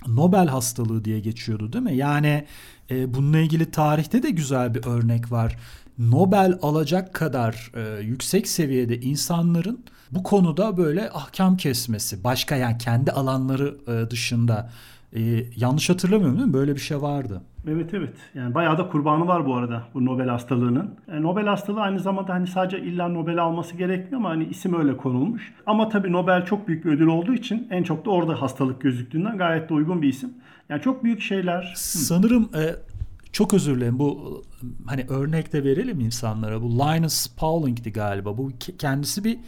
[0.07, 1.97] Nobel hastalığı diye geçiyordu değil mi?
[1.97, 2.45] Yani
[2.91, 5.57] e, bununla ilgili tarihte de güzel bir örnek var.
[5.99, 13.13] Nobel alacak kadar e, yüksek seviyede insanların bu konuda böyle ahkam kesmesi, başka yani kendi
[13.13, 14.71] alanları e, dışında
[15.17, 15.21] e,
[15.57, 16.55] yanlış hatırlamıyorum değil mi?
[16.55, 17.43] Böyle bir şey vardı.
[17.69, 18.15] Evet evet.
[18.35, 20.95] Yani bayağı da kurbanı var bu arada bu Nobel hastalığının.
[21.09, 24.97] E, Nobel hastalığı aynı zamanda hani sadece illa Nobel alması gerekmiyor ama hani isim öyle
[24.97, 25.55] konulmuş.
[25.67, 29.39] Ama tabii Nobel çok büyük bir ödül olduğu için en çok da orada hastalık gözüktüğünden
[29.39, 30.35] gayet de uygun bir isim.
[30.69, 31.73] Yani çok büyük şeyler.
[31.77, 32.77] Sanırım e,
[33.33, 34.43] çok özür dilerim bu
[34.87, 36.63] hani örnek de verelim insanlara.
[36.63, 38.39] Bu Linus Pauling'di galiba.
[38.39, 39.39] Bu kendisi bir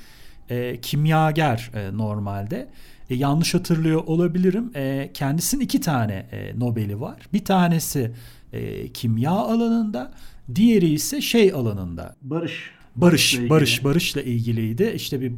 [0.48, 2.68] e, kimyager e, normalde.
[3.10, 4.70] E, yanlış hatırlıyor olabilirim.
[4.74, 7.16] E, kendisinin iki tane e, Nobel'i var.
[7.32, 8.12] Bir tanesi
[8.52, 10.12] e, kimya alanında,
[10.54, 12.16] diğeri ise şey alanında.
[12.22, 12.70] Barış.
[12.96, 14.92] Barış, barış, barış, barışla ilgiliydi.
[14.96, 15.32] İşte bir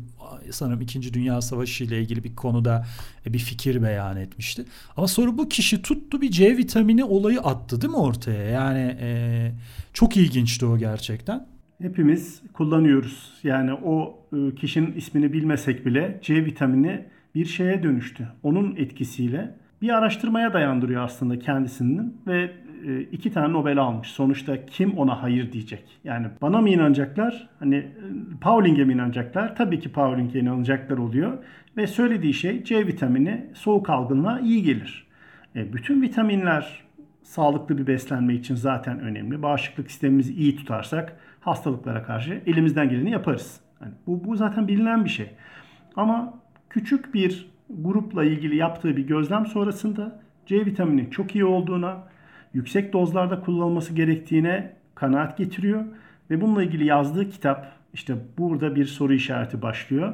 [0.51, 1.15] sanırım 2.
[1.15, 2.87] Dünya Savaşı ile ilgili bir konuda
[3.27, 4.65] e, bir fikir beyan etmişti.
[4.97, 8.45] Ama sonra bu kişi tuttu bir C vitamini olayı attı değil mi ortaya?
[8.45, 9.51] Yani e,
[9.93, 11.47] çok ilginçti o gerçekten.
[11.83, 13.33] Hepimiz kullanıyoruz.
[13.45, 17.05] Yani o e, kişinin ismini bilmesek bile C vitamini
[17.35, 18.29] bir şeye dönüştü.
[18.43, 22.51] Onun etkisiyle bir araştırmaya dayandırıyor aslında kendisinin ve
[22.87, 24.09] e, iki tane Nobel almış.
[24.09, 25.85] Sonuçta kim ona hayır diyecek?
[26.05, 27.49] Yani bana mı inanacaklar?
[27.59, 27.87] Hani e,
[28.41, 29.57] Pauling'e mi inanacaklar?
[29.57, 31.39] Tabii ki Pauling'e inanacaklar oluyor.
[31.77, 35.07] Ve söylediği şey C vitamini soğuk algınlığa iyi gelir.
[35.57, 36.83] E, bütün vitaminler
[37.23, 39.43] sağlıklı bir beslenme için zaten önemli.
[39.43, 43.61] Bağışıklık sistemimizi iyi tutarsak hastalıklara karşı elimizden geleni yaparız.
[43.81, 45.31] Yani bu, bu zaten bilinen bir şey.
[45.97, 46.42] Ama
[46.73, 52.09] küçük bir grupla ilgili yaptığı bir gözlem sonrasında C vitaminin çok iyi olduğuna,
[52.55, 55.85] yüksek dozlarda kullanılması gerektiğine kanaat getiriyor.
[56.31, 60.13] Ve bununla ilgili yazdığı kitap işte burada bir soru işareti başlıyor.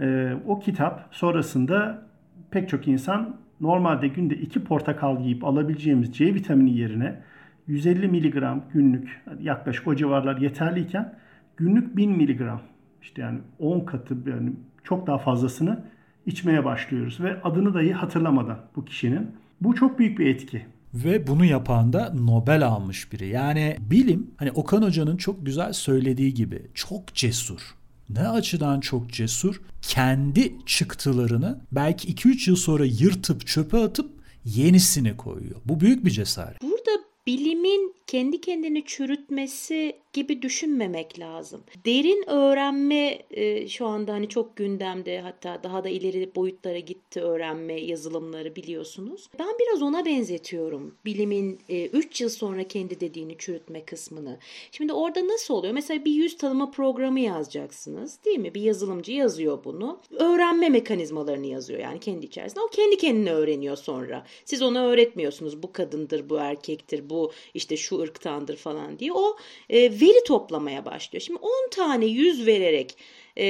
[0.00, 2.06] Ee, o kitap sonrasında
[2.50, 7.22] pek çok insan normalde günde 2 portakal yiyip alabileceğimiz C vitamini yerine
[7.66, 11.14] 150 miligram günlük yaklaşık o civarlar yeterliyken
[11.56, 12.60] günlük 1000 miligram
[13.02, 14.52] işte yani 10 katı yani
[14.84, 15.84] çok daha fazlasını
[16.26, 19.30] içmeye başlıyoruz ve adını dahi hatırlamadan bu kişinin.
[19.60, 20.66] Bu çok büyük bir etki.
[20.94, 23.28] Ve bunu yapan da Nobel almış biri.
[23.28, 27.74] Yani bilim hani Okan Hoca'nın çok güzel söylediği gibi çok cesur.
[28.10, 29.62] Ne açıdan çok cesur?
[29.82, 34.10] Kendi çıktılarını belki 2-3 yıl sonra yırtıp çöpe atıp
[34.44, 35.60] yenisini koyuyor.
[35.64, 36.62] Bu büyük bir cesaret.
[36.62, 41.62] Burada bilimin kendi kendini çürütmesi gibi düşünmemek lazım.
[41.86, 47.80] Derin öğrenme e, şu anda hani çok gündemde hatta daha da ileri boyutlara gitti öğrenme
[47.80, 49.28] yazılımları biliyorsunuz.
[49.38, 54.38] Ben biraz ona benzetiyorum bilimin 3 e, yıl sonra kendi dediğini çürütme kısmını.
[54.72, 55.74] Şimdi orada nasıl oluyor?
[55.74, 58.54] Mesela bir yüz tanıma programı yazacaksınız değil mi?
[58.54, 60.00] Bir yazılımcı yazıyor bunu.
[60.10, 62.60] Öğrenme mekanizmalarını yazıyor yani kendi içerisinde.
[62.60, 64.26] O kendi kendine öğreniyor sonra.
[64.44, 69.12] Siz ona öğretmiyorsunuz bu kadındır, bu erkektir, bu işte şu ırktandır falan diye.
[69.12, 69.36] O
[69.70, 71.22] e, veri toplamaya başlıyor.
[71.22, 72.96] Şimdi 10 tane yüz vererek
[73.38, 73.44] e,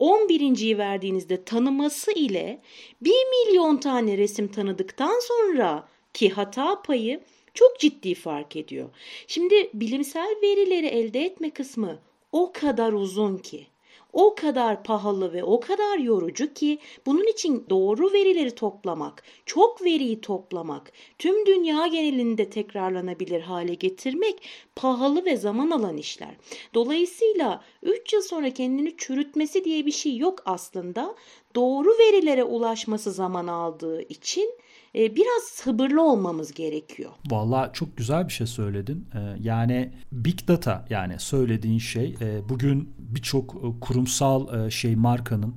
[0.00, 2.60] 11.yi verdiğinizde tanıması ile
[3.00, 7.20] 1 milyon tane resim tanıdıktan sonra ki hata payı
[7.54, 8.88] çok ciddi fark ediyor.
[9.26, 11.98] Şimdi bilimsel verileri elde etme kısmı
[12.32, 13.66] o kadar uzun ki
[14.12, 20.20] o kadar pahalı ve o kadar yorucu ki bunun için doğru verileri toplamak, çok veriyi
[20.20, 26.34] toplamak, tüm dünya genelinde tekrarlanabilir hale getirmek pahalı ve zaman alan işler.
[26.74, 31.14] Dolayısıyla 3 yıl sonra kendini çürütmesi diye bir şey yok aslında.
[31.54, 34.54] Doğru verilere ulaşması zaman aldığı için
[34.94, 37.10] biraz sabırlı olmamız gerekiyor.
[37.30, 39.06] Valla çok güzel bir şey söyledin.
[39.14, 45.54] E, yani big data yani söylediğin şey e, bugün birçok kurumsal şey markanın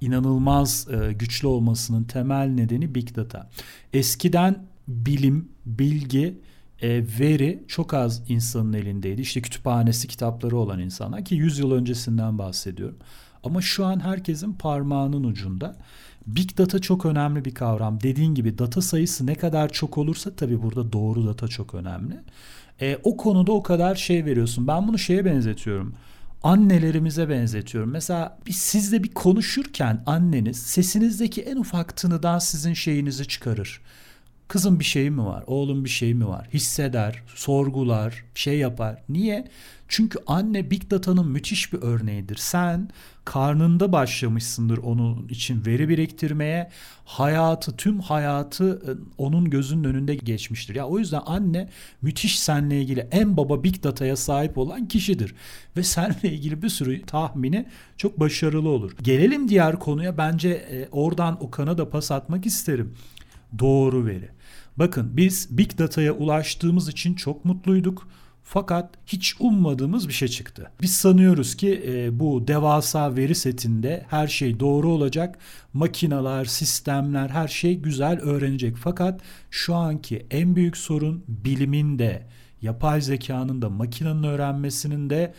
[0.00, 3.50] inanılmaz güçlü olmasının temel nedeni big data.
[3.92, 6.38] Eskiden bilim, bilgi,
[7.20, 9.20] veri çok az insanın elindeydi.
[9.20, 12.98] İşte kütüphanesi, kitapları olan insanlar ki 100 yıl öncesinden bahsediyorum.
[13.44, 15.76] Ama şu an herkesin parmağının ucunda.
[16.26, 18.00] Big data çok önemli bir kavram.
[18.02, 22.20] Dediğin gibi data sayısı ne kadar çok olursa tabii burada doğru data çok önemli.
[22.80, 24.68] E, o konuda o kadar şey veriyorsun.
[24.68, 25.94] Ben bunu şeye benzetiyorum.
[26.42, 27.90] Annelerimize benzetiyorum.
[27.90, 33.80] Mesela biz sizle bir konuşurken anneniz sesinizdeki en ufak tınıdan sizin şeyinizi çıkarır.
[34.52, 35.44] Kızım bir şey mi var?
[35.46, 36.48] Oğlum bir şey mi var?
[36.54, 39.02] Hisseder, sorgular, şey yapar.
[39.08, 39.48] Niye?
[39.88, 42.36] Çünkü anne Big Data'nın müthiş bir örneğidir.
[42.36, 42.90] Sen
[43.24, 46.70] karnında başlamışsındır onun için veri biriktirmeye.
[47.04, 50.74] Hayatı, tüm hayatı e, onun gözünün önünde geçmiştir.
[50.74, 51.68] Ya o yüzden anne
[52.02, 55.34] müthiş senle ilgili en baba Big Data'ya sahip olan kişidir.
[55.76, 58.92] Ve senle ilgili bir sürü tahmini çok başarılı olur.
[59.02, 60.18] Gelelim diğer konuya.
[60.18, 62.94] Bence e, oradan Okan'a da pas atmak isterim.
[63.58, 64.41] Doğru veri.
[64.76, 68.08] Bakın biz Big Data'ya ulaştığımız için çok mutluyduk.
[68.44, 70.70] Fakat hiç ummadığımız bir şey çıktı.
[70.82, 75.38] Biz sanıyoruz ki e, bu devasa veri setinde her şey doğru olacak.
[75.72, 78.76] Makinalar, sistemler her şey güzel öğrenecek.
[78.76, 82.26] Fakat şu anki en büyük sorun bilimin de,
[82.62, 85.34] yapay zekanın da, makinenin öğrenmesinin de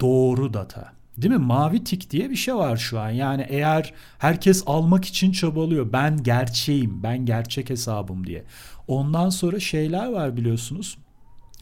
[0.00, 0.95] doğru data.
[1.18, 1.38] Değil mi?
[1.38, 3.10] Mavi tik diye bir şey var şu an.
[3.10, 5.92] Yani eğer herkes almak için çabalıyor.
[5.92, 8.44] Ben gerçeğim, ben gerçek hesabım diye.
[8.88, 10.98] Ondan sonra şeyler var biliyorsunuz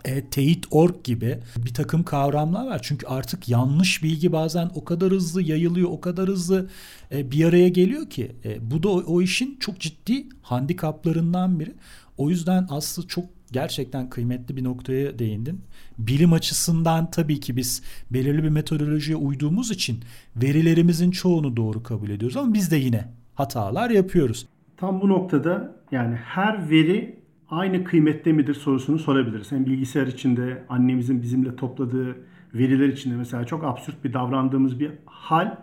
[0.04, 2.80] e, teyit org gibi bir takım kavramlar var.
[2.82, 6.68] Çünkü artık yanlış bilgi bazen o kadar hızlı yayılıyor, o kadar hızlı
[7.12, 8.36] e, bir araya geliyor ki.
[8.44, 11.74] E, bu da o, o işin çok ciddi handikaplarından biri.
[12.18, 15.60] O yüzden aslında çok gerçekten kıymetli bir noktaya değindin.
[15.98, 20.00] Bilim açısından tabii ki biz belirli bir metodolojiye uyduğumuz için
[20.36, 24.46] verilerimizin çoğunu doğru kabul ediyoruz ama biz de yine hatalar yapıyoruz.
[24.76, 27.18] Tam bu noktada yani her veri
[27.50, 29.52] aynı kıymette midir sorusunu sorabiliriz.
[29.52, 32.16] Yani bilgisayar içinde annemizin bizimle topladığı
[32.54, 35.56] veriler içinde mesela çok absürt bir davrandığımız bir hal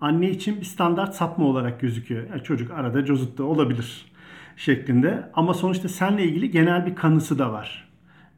[0.00, 2.28] anne için bir standart sapma olarak gözüküyor.
[2.30, 4.06] Yani çocuk arada cozutta olabilir
[4.58, 5.30] şeklinde.
[5.34, 7.88] Ama sonuçta senle ilgili genel bir kanısı da var.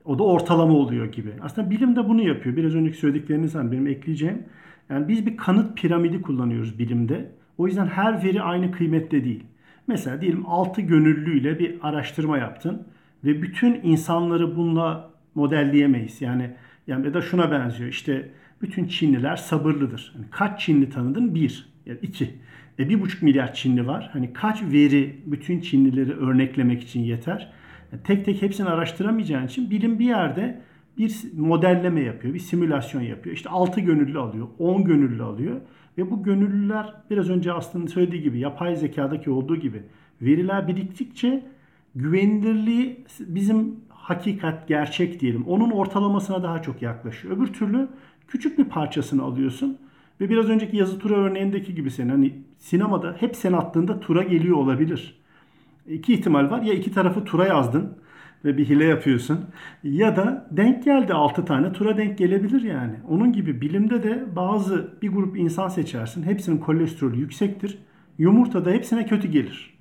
[0.04, 1.30] O da ortalama oluyor gibi.
[1.42, 2.56] Aslında bilim de bunu yapıyor.
[2.56, 4.42] Biraz önceki söylediklerinizden benim ekleyeceğim.
[4.90, 7.30] Yani biz bir kanıt piramidi kullanıyoruz bilimde.
[7.58, 9.44] O yüzden her veri aynı kıymette değil.
[9.86, 12.86] Mesela diyelim 6 gönüllüyle bir araştırma yaptın
[13.24, 16.22] ve bütün insanları bununla modelleyemeyiz.
[16.22, 16.50] Yani
[16.86, 17.90] yani ya da şuna benziyor.
[17.90, 18.28] İşte
[18.62, 20.12] bütün Çinliler sabırlıdır.
[20.14, 21.34] Yani kaç Çinli tanıdın?
[21.34, 21.69] Bir.
[21.86, 22.30] Yani iki.
[22.78, 24.10] E bir buçuk milyar Çinli var.
[24.12, 27.52] Hani kaç veri bütün Çinlileri örneklemek için yeter?
[27.92, 30.60] Yani tek tek hepsini araştıramayacağın için bilim bir yerde
[30.98, 33.36] bir modelleme yapıyor, bir simülasyon yapıyor.
[33.36, 35.60] İşte 6 gönüllü alıyor, 10 gönüllü alıyor.
[35.98, 39.82] Ve bu gönüllüler biraz önce aslında söylediği gibi yapay zekadaki olduğu gibi
[40.22, 41.42] veriler biriktikçe
[41.94, 45.44] güvenilirliği bizim hakikat, gerçek diyelim.
[45.46, 47.36] Onun ortalamasına daha çok yaklaşıyor.
[47.36, 47.88] Öbür türlü
[48.28, 49.78] küçük bir parçasını alıyorsun
[50.20, 54.56] ve biraz önceki yazı tura örneğindeki gibi senin hani sinemada hep sen attığında tura geliyor
[54.56, 55.20] olabilir.
[55.88, 56.62] İki ihtimal var.
[56.62, 57.98] Ya iki tarafı tura yazdın
[58.44, 59.40] ve bir hile yapıyorsun.
[59.82, 62.94] Ya da denk geldi 6 tane tura denk gelebilir yani.
[63.08, 66.22] Onun gibi bilimde de bazı bir grup insan seçersin.
[66.22, 67.78] Hepsinin kolesterolü yüksektir.
[68.18, 69.74] Yumurta da hepsine kötü gelir.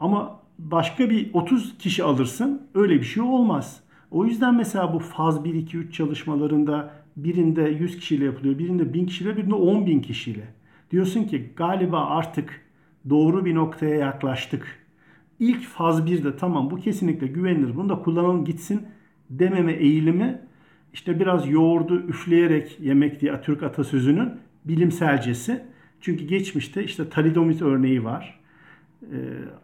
[0.00, 3.80] Ama başka bir 30 kişi alırsın öyle bir şey olmaz.
[4.10, 6.90] O yüzden mesela bu faz 1, 2, 3 çalışmalarında
[7.24, 10.44] birinde 100 kişiyle yapılıyor, birinde 1000 kişiyle, birinde 10 bin kişiyle.
[10.90, 12.60] Diyorsun ki galiba artık
[13.10, 14.80] doğru bir noktaya yaklaştık
[15.40, 18.82] ilk faz 1'de tamam bu kesinlikle güvenilir bunu da kullanalım gitsin
[19.30, 20.40] dememe eğilimi
[20.92, 24.30] işte biraz yoğurdu üfleyerek yemek diye Türk atasözünün
[24.64, 25.62] bilimselcesi.
[26.00, 28.40] Çünkü geçmişte işte talidomit örneği var.
[29.02, 29.06] Ee,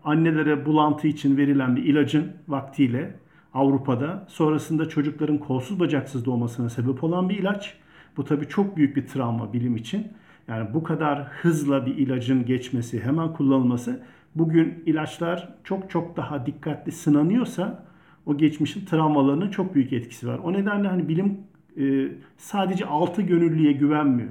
[0.04, 3.16] annelere bulantı için verilen bir ilacın vaktiyle
[3.56, 7.74] Avrupa'da sonrasında çocukların kolsuz bacaksız doğmasına sebep olan bir ilaç.
[8.16, 10.06] Bu tabii çok büyük bir travma bilim için.
[10.48, 14.02] Yani bu kadar hızla bir ilacın geçmesi, hemen kullanılması
[14.34, 17.84] bugün ilaçlar çok çok daha dikkatli sınanıyorsa
[18.26, 20.38] o geçmişin travmalarının çok büyük etkisi var.
[20.38, 21.38] O nedenle hani bilim
[21.78, 24.30] e, sadece altı gönüllüye güvenmiyor.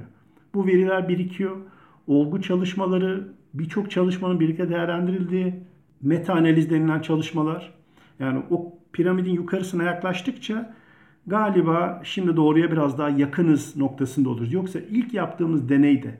[0.54, 1.56] Bu veriler birikiyor.
[2.06, 5.54] Olgu çalışmaları, birçok çalışmanın birlikte değerlendirildiği
[6.02, 7.74] meta analiz denilen çalışmalar.
[8.18, 10.74] Yani o piramidin yukarısına yaklaştıkça
[11.26, 14.52] galiba şimdi doğruya biraz daha yakınız noktasında oluruz.
[14.52, 16.18] Yoksa ilk yaptığımız deneyde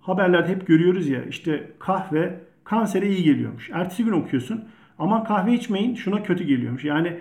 [0.00, 3.70] haberlerde hep görüyoruz ya işte kahve kansere iyi geliyormuş.
[3.72, 4.64] Ertesi gün okuyorsun
[4.98, 6.84] aman kahve içmeyin şuna kötü geliyormuş.
[6.84, 7.18] Yani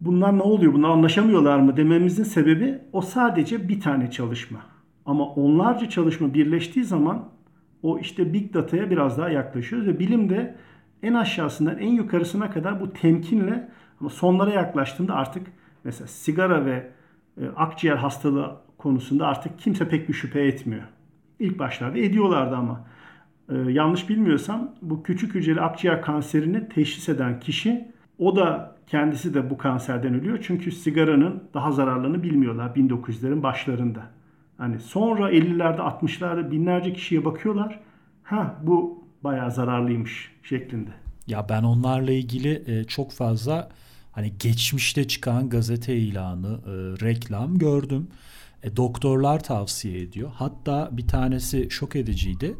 [0.00, 4.58] bunlar ne oluyor bunlar anlaşamıyorlar mı dememizin sebebi o sadece bir tane çalışma.
[5.06, 7.28] Ama onlarca çalışma birleştiği zaman
[7.82, 10.54] o işte big data'ya biraz daha yaklaşıyoruz ve bilimde
[11.02, 13.68] en aşağısından en yukarısına kadar bu temkinle
[14.00, 15.46] ama sonlara yaklaştığında artık
[15.84, 16.90] mesela sigara ve
[17.40, 20.82] e, akciğer hastalığı konusunda artık kimse pek bir şüphe etmiyor.
[21.38, 22.84] İlk başlarda ediyorlardı ama
[23.52, 29.50] ee, yanlış bilmiyorsam bu küçük hücreli akciğer kanserini teşhis eden kişi o da kendisi de
[29.50, 30.38] bu kanserden ölüyor.
[30.42, 34.00] Çünkü sigaranın daha zararlarını bilmiyorlar 1900'lerin başlarında.
[34.58, 37.80] Hani sonra 50'lerde 60'larda binlerce kişiye bakıyorlar.
[38.22, 40.90] Ha bu bayağı zararlıymış şeklinde.
[41.26, 43.68] Ya ben onlarla ilgili e, çok fazla
[44.18, 46.70] hani geçmişte çıkan gazete ilanı, e,
[47.06, 48.08] reklam gördüm.
[48.62, 50.30] E, doktorlar tavsiye ediyor.
[50.34, 52.56] Hatta bir tanesi şok ediciydi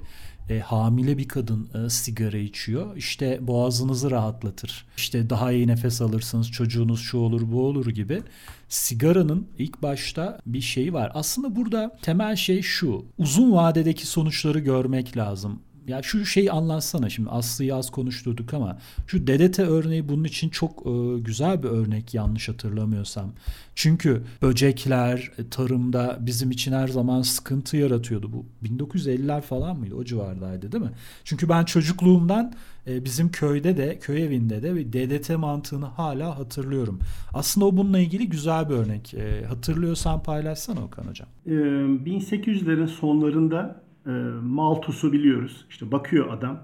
[0.51, 2.97] e, hamile bir kadın e, sigara içiyor.
[2.97, 4.87] İşte boğazınızı rahatlatır.
[4.97, 8.23] İşte daha iyi nefes alırsınız, çocuğunuz şu olur bu olur gibi.
[8.69, 11.13] Sigaranın ilk başta bir şeyi var.
[11.15, 13.05] Aslında burada temel şey şu.
[13.19, 15.63] Uzun vadedeki sonuçları görmek lazım.
[15.89, 20.87] Ya şu şeyi anlatsana şimdi Aslı'yı az konuşturduk ama şu DDT örneği bunun için çok
[20.87, 23.33] e, güzel bir örnek yanlış hatırlamıyorsam.
[23.75, 28.33] Çünkü böcekler e, tarımda bizim için her zaman sıkıntı yaratıyordu.
[28.33, 29.95] Bu 1950'ler falan mıydı?
[29.95, 30.93] O civardaydı değil mi?
[31.25, 32.55] Çünkü ben çocukluğumdan
[32.87, 36.99] e, bizim köyde de köy evinde de bir DDT mantığını hala hatırlıyorum.
[37.35, 39.15] Aslında o bununla ilgili güzel bir örnek.
[39.15, 41.29] E, hatırlıyorsan paylaşsana Okan hocam.
[41.47, 44.11] 1800'lerin sonlarında e,
[44.43, 45.67] Malthus'u biliyoruz.
[45.71, 46.59] İşte bakıyor adam.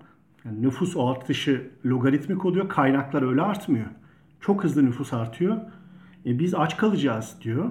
[0.44, 2.68] Yani nüfus artışı logaritmik oluyor.
[2.68, 3.86] Kaynaklar öyle artmıyor.
[4.40, 5.56] Çok hızlı nüfus artıyor.
[6.26, 7.70] E, biz aç kalacağız diyor.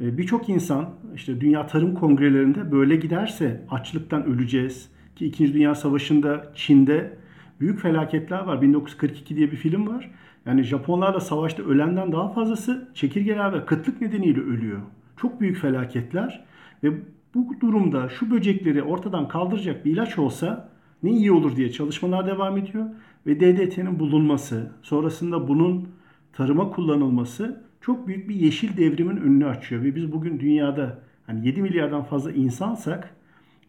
[0.00, 4.88] E, Birçok insan işte Dünya Tarım Kongrelerinde böyle giderse açlıktan öleceğiz.
[5.16, 5.54] Ki 2.
[5.54, 7.18] Dünya Savaşı'nda Çin'de
[7.60, 8.62] büyük felaketler var.
[8.62, 10.10] 1942 diye bir film var.
[10.46, 14.80] Yani Japonlarla savaşta ölenden daha fazlası çekirgeler ve kıtlık nedeniyle ölüyor.
[15.16, 16.44] Çok büyük felaketler
[16.82, 16.92] ve
[17.34, 20.68] bu durumda şu böcekleri ortadan kaldıracak bir ilaç olsa
[21.02, 22.86] ne iyi olur diye çalışmalar devam ediyor.
[23.26, 25.88] Ve DDT'nin bulunması, sonrasında bunun
[26.32, 29.82] tarıma kullanılması çok büyük bir yeşil devrimin önünü açıyor.
[29.82, 33.16] Ve biz bugün dünyada hani 7 milyardan fazla insansak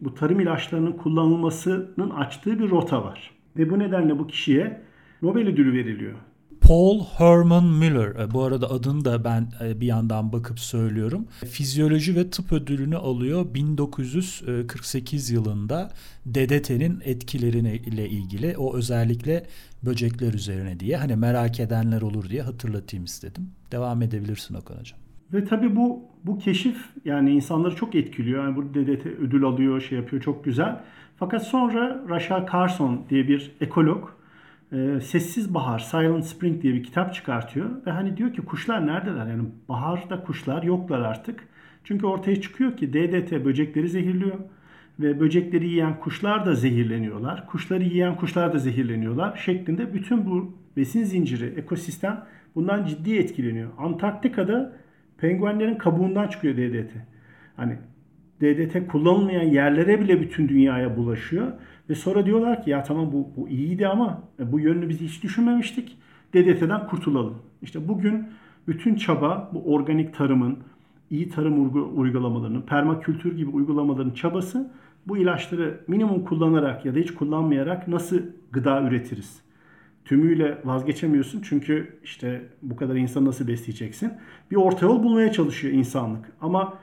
[0.00, 3.30] bu tarım ilaçlarının kullanılmasının açtığı bir rota var.
[3.56, 4.80] Ve bu nedenle bu kişiye
[5.22, 6.14] Nobel ödülü veriliyor.
[6.68, 8.08] Paul Herman Miller.
[8.08, 11.26] E, bu arada adını da ben e, bir yandan bakıp söylüyorum.
[11.50, 15.90] Fizyoloji ve tıp ödülünü alıyor 1948 yılında
[16.26, 18.56] DDT'nin etkilerine ilgili.
[18.58, 19.46] O özellikle
[19.82, 20.96] böcekler üzerine diye.
[20.96, 23.50] Hani merak edenler olur diye hatırlatayım istedim.
[23.72, 24.98] Devam edebilirsin Okan Hocam.
[25.32, 28.44] Ve tabii bu bu keşif yani insanları çok etkiliyor.
[28.44, 30.80] Yani bu DDT ödül alıyor, şey yapıyor çok güzel.
[31.16, 34.08] Fakat sonra Rachel Carson diye bir ekolog
[34.72, 37.86] e, Sessiz Bahar, Silent Spring diye bir kitap çıkartıyor.
[37.86, 39.26] Ve hani diyor ki kuşlar neredeler?
[39.26, 41.48] Yani baharda kuşlar yoklar artık.
[41.84, 44.38] Çünkü ortaya çıkıyor ki DDT böcekleri zehirliyor.
[45.00, 47.46] Ve böcekleri yiyen kuşlar da zehirleniyorlar.
[47.46, 49.36] Kuşları yiyen kuşlar da zehirleniyorlar.
[49.36, 53.70] Şeklinde bütün bu besin zinciri, ekosistem bundan ciddi etkileniyor.
[53.78, 54.72] Antarktika'da
[55.18, 56.92] penguenlerin kabuğundan çıkıyor DDT.
[57.56, 57.78] Hani
[58.40, 61.52] DDT kullanılmayan yerlere bile bütün dünyaya bulaşıyor.
[61.90, 65.22] Ve sonra diyorlar ki ya tamam bu, bu iyiydi ama e, bu yönünü biz hiç
[65.22, 65.98] düşünmemiştik.
[66.34, 67.38] DDT'den kurtulalım.
[67.62, 68.26] İşte bugün
[68.68, 70.58] bütün çaba bu organik tarımın,
[71.10, 71.70] iyi tarım
[72.00, 74.70] uygulamalarının, permakültür gibi uygulamaların çabası
[75.06, 78.18] bu ilaçları minimum kullanarak ya da hiç kullanmayarak nasıl
[78.52, 79.44] gıda üretiriz?
[80.04, 84.12] Tümüyle vazgeçemiyorsun çünkü işte bu kadar insan nasıl besleyeceksin?
[84.50, 86.32] Bir orta yol bulmaya çalışıyor insanlık.
[86.40, 86.78] Ama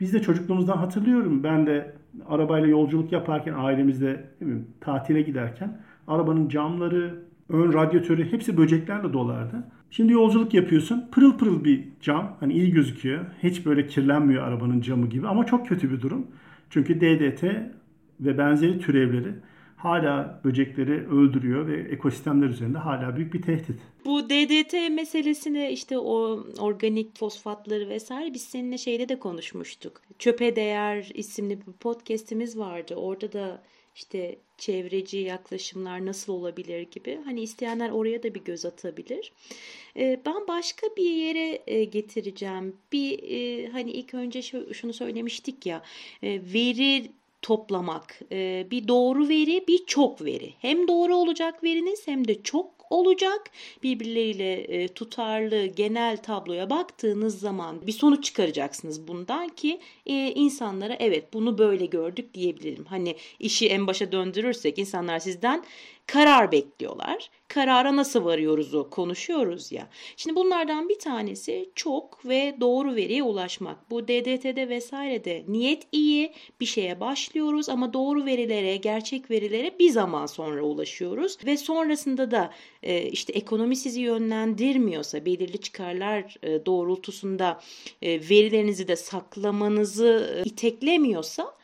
[0.00, 1.42] biz de çocukluğumuzdan hatırlıyorum.
[1.42, 1.94] Ben de
[2.28, 9.64] arabayla yolculuk yaparken ailemizde bilmiyorum, tatile giderken arabanın camları, ön radyatörü hepsi böceklerle dolardı.
[9.90, 11.08] Şimdi yolculuk yapıyorsun.
[11.12, 12.36] Pırıl pırıl bir cam.
[12.40, 13.24] Hani iyi gözüküyor.
[13.42, 16.26] Hiç böyle kirlenmiyor arabanın camı gibi ama çok kötü bir durum.
[16.70, 17.42] Çünkü DDT
[18.20, 19.34] ve benzeri türevleri
[19.76, 23.80] hala böcekleri öldürüyor ve ekosistemler üzerinde hala büyük bir tehdit.
[24.04, 30.02] Bu DDT meselesini işte o organik fosfatları vesaire biz seninle şeyde de konuşmuştuk.
[30.18, 32.94] Çöpe Değer isimli bir podcast'imiz vardı.
[32.94, 33.62] Orada da
[33.96, 37.20] işte çevreci yaklaşımlar nasıl olabilir gibi.
[37.24, 39.32] Hani isteyenler oraya da bir göz atabilir.
[39.96, 42.76] Ee, ben başka bir yere e, getireceğim.
[42.92, 45.82] Bir e, hani ilk önce şunu söylemiştik ya
[46.22, 47.10] e, veri
[47.46, 48.20] toplamak.
[48.70, 50.54] Bir doğru veri, bir çok veri.
[50.58, 53.50] Hem doğru olacak veriniz hem de çok olacak.
[53.82, 59.80] Birbirleriyle tutarlı genel tabloya baktığınız zaman bir sonuç çıkaracaksınız bundan ki
[60.34, 62.84] insanlara evet bunu böyle gördük diyebilirim.
[62.84, 65.64] Hani işi en başa döndürürsek insanlar sizden
[66.06, 67.30] karar bekliyorlar.
[67.48, 69.88] Karara nasıl varıyoruz o konuşuyoruz ya.
[70.16, 73.90] Şimdi bunlardan bir tanesi çok ve doğru veriye ulaşmak.
[73.90, 80.26] Bu DDT'de vesairede niyet iyi bir şeye başlıyoruz ama doğru verilere, gerçek verilere bir zaman
[80.26, 82.50] sonra ulaşıyoruz ve sonrasında da
[82.82, 87.60] e, işte ekonomi sizi yönlendirmiyorsa, belirli çıkarlar e, doğrultusunda
[88.02, 91.56] e, verilerinizi de saklamanızı iteklemiyorsa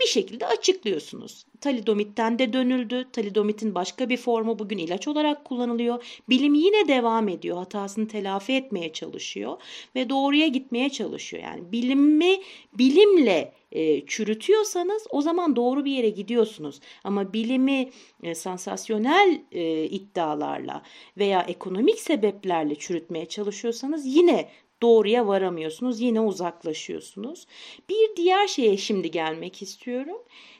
[0.00, 1.46] bir şekilde açıklıyorsunuz.
[1.60, 3.08] Talidomitten de dönüldü.
[3.12, 6.20] Talidomitin başka bir formu bugün ilaç olarak kullanılıyor.
[6.28, 7.56] Bilim yine devam ediyor.
[7.56, 9.56] Hatasını telafi etmeye çalışıyor
[9.94, 11.42] ve doğruya gitmeye çalışıyor.
[11.42, 12.36] Yani bilimi
[12.72, 16.80] bilimle e, çürütüyorsanız o zaman doğru bir yere gidiyorsunuz.
[17.04, 17.90] Ama bilimi
[18.22, 20.82] e, sansasyonel e, iddialarla
[21.18, 24.48] veya ekonomik sebeplerle çürütmeye çalışıyorsanız yine
[24.82, 26.00] doğruya varamıyorsunuz.
[26.00, 27.46] Yine uzaklaşıyorsunuz.
[27.88, 30.18] Bir diğer şeye şimdi gelmek istiyorum.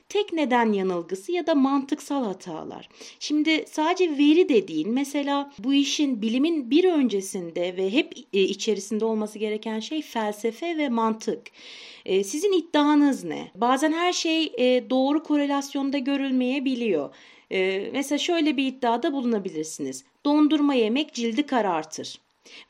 [0.08, 2.88] Tek neden yanılgısı ya da mantıksal hatalar.
[3.20, 4.86] Şimdi sadece veri de değil.
[4.86, 10.88] Mesela bu işin bilimin bir öncesinde ve hep e, içerisinde olması gereken şey felsefe ve
[10.88, 11.46] mantık.
[12.06, 13.50] E, sizin iddianız ne?
[13.54, 17.14] Bazen her şey e, doğru korelasyonda görülmeyebiliyor.
[17.92, 20.04] Mesela şöyle bir iddiada bulunabilirsiniz.
[20.24, 22.18] Dondurma yemek cildi karartır.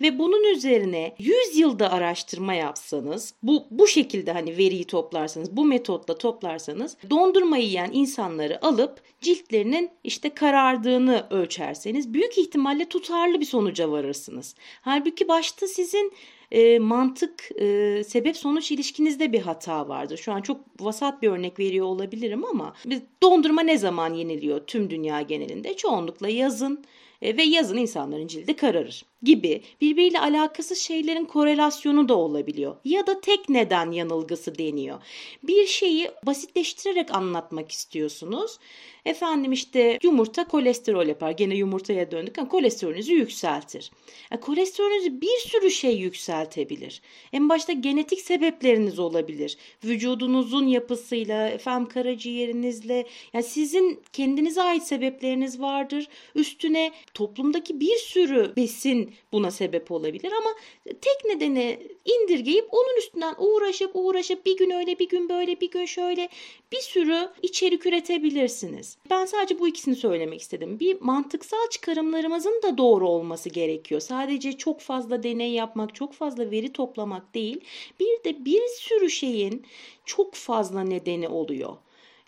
[0.01, 6.19] Ve bunun üzerine 100 yılda araştırma yapsanız, bu bu şekilde hani veriyi toplarsanız, bu metotla
[6.19, 14.55] toplarsanız dondurma yiyen insanları alıp ciltlerinin işte karardığını ölçerseniz büyük ihtimalle tutarlı bir sonuca varırsınız.
[14.81, 16.13] Halbuki başta sizin
[16.51, 20.17] e, mantık e, sebep sonuç ilişkinizde bir hata vardır.
[20.17, 22.75] Şu an çok vasat bir örnek veriyor olabilirim ama
[23.23, 25.77] dondurma ne zaman yeniliyor tüm dünya genelinde?
[25.77, 26.85] Çoğunlukla yazın
[27.23, 32.77] e, ve yazın insanların cildi kararır gibi birbiriyle alakasız şeylerin korelasyonu da olabiliyor.
[32.85, 35.03] Ya da tek neden yanılgısı deniyor.
[35.43, 38.59] Bir şeyi basitleştirerek anlatmak istiyorsunuz.
[39.05, 41.31] Efendim işte yumurta kolesterol yapar.
[41.31, 43.91] Gene yumurtaya döndük ama kolesterolünüzü yükseltir.
[44.31, 47.03] Yani kolesterolünüzü bir sürü şey yükseltebilir.
[47.33, 49.57] En başta genetik sebepleriniz olabilir.
[49.85, 56.09] Vücudunuzun yapısıyla, efendim karaciğerinizle yani sizin kendinize ait sebepleriniz vardır.
[56.35, 60.51] Üstüne toplumdaki bir sürü besin buna sebep olabilir ama
[60.85, 65.85] tek nedeni indirgeyip onun üstünden uğraşıp uğraşıp bir gün öyle bir gün böyle bir gün
[65.85, 66.29] şöyle
[66.73, 68.99] bir sürü içerik üretebilirsiniz.
[69.11, 70.81] Ben sadece bu ikisini söylemek istedim.
[70.81, 74.01] Bir mantıksal çıkarımlarımızın da doğru olması gerekiyor.
[74.01, 77.61] Sadece çok fazla deney yapmak, çok fazla veri toplamak değil.
[78.01, 79.67] Bir de bir sürü şeyin
[80.05, 81.77] çok fazla nedeni oluyor.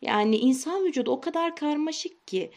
[0.02, 2.50] Yani insan vücudu o kadar karmaşık ki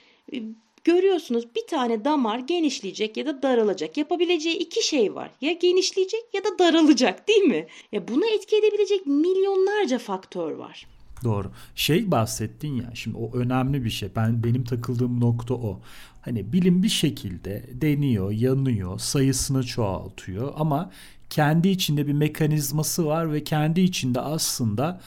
[0.84, 3.97] Görüyorsunuz bir tane damar genişleyecek ya da daralacak.
[3.97, 5.31] Yapabileceği iki şey var.
[5.41, 7.67] Ya genişleyecek ya da daralacak değil mi?
[7.91, 10.88] Ya buna etki edebilecek milyonlarca faktör var.
[11.23, 11.51] Doğru.
[11.75, 14.09] Şey bahsettin ya şimdi o önemli bir şey.
[14.15, 15.79] Ben benim takıldığım nokta o.
[16.21, 20.91] Hani bilim bir şekilde deniyor, yanıyor, sayısını çoğaltıyor ama
[21.29, 25.01] kendi içinde bir mekanizması var ve kendi içinde aslında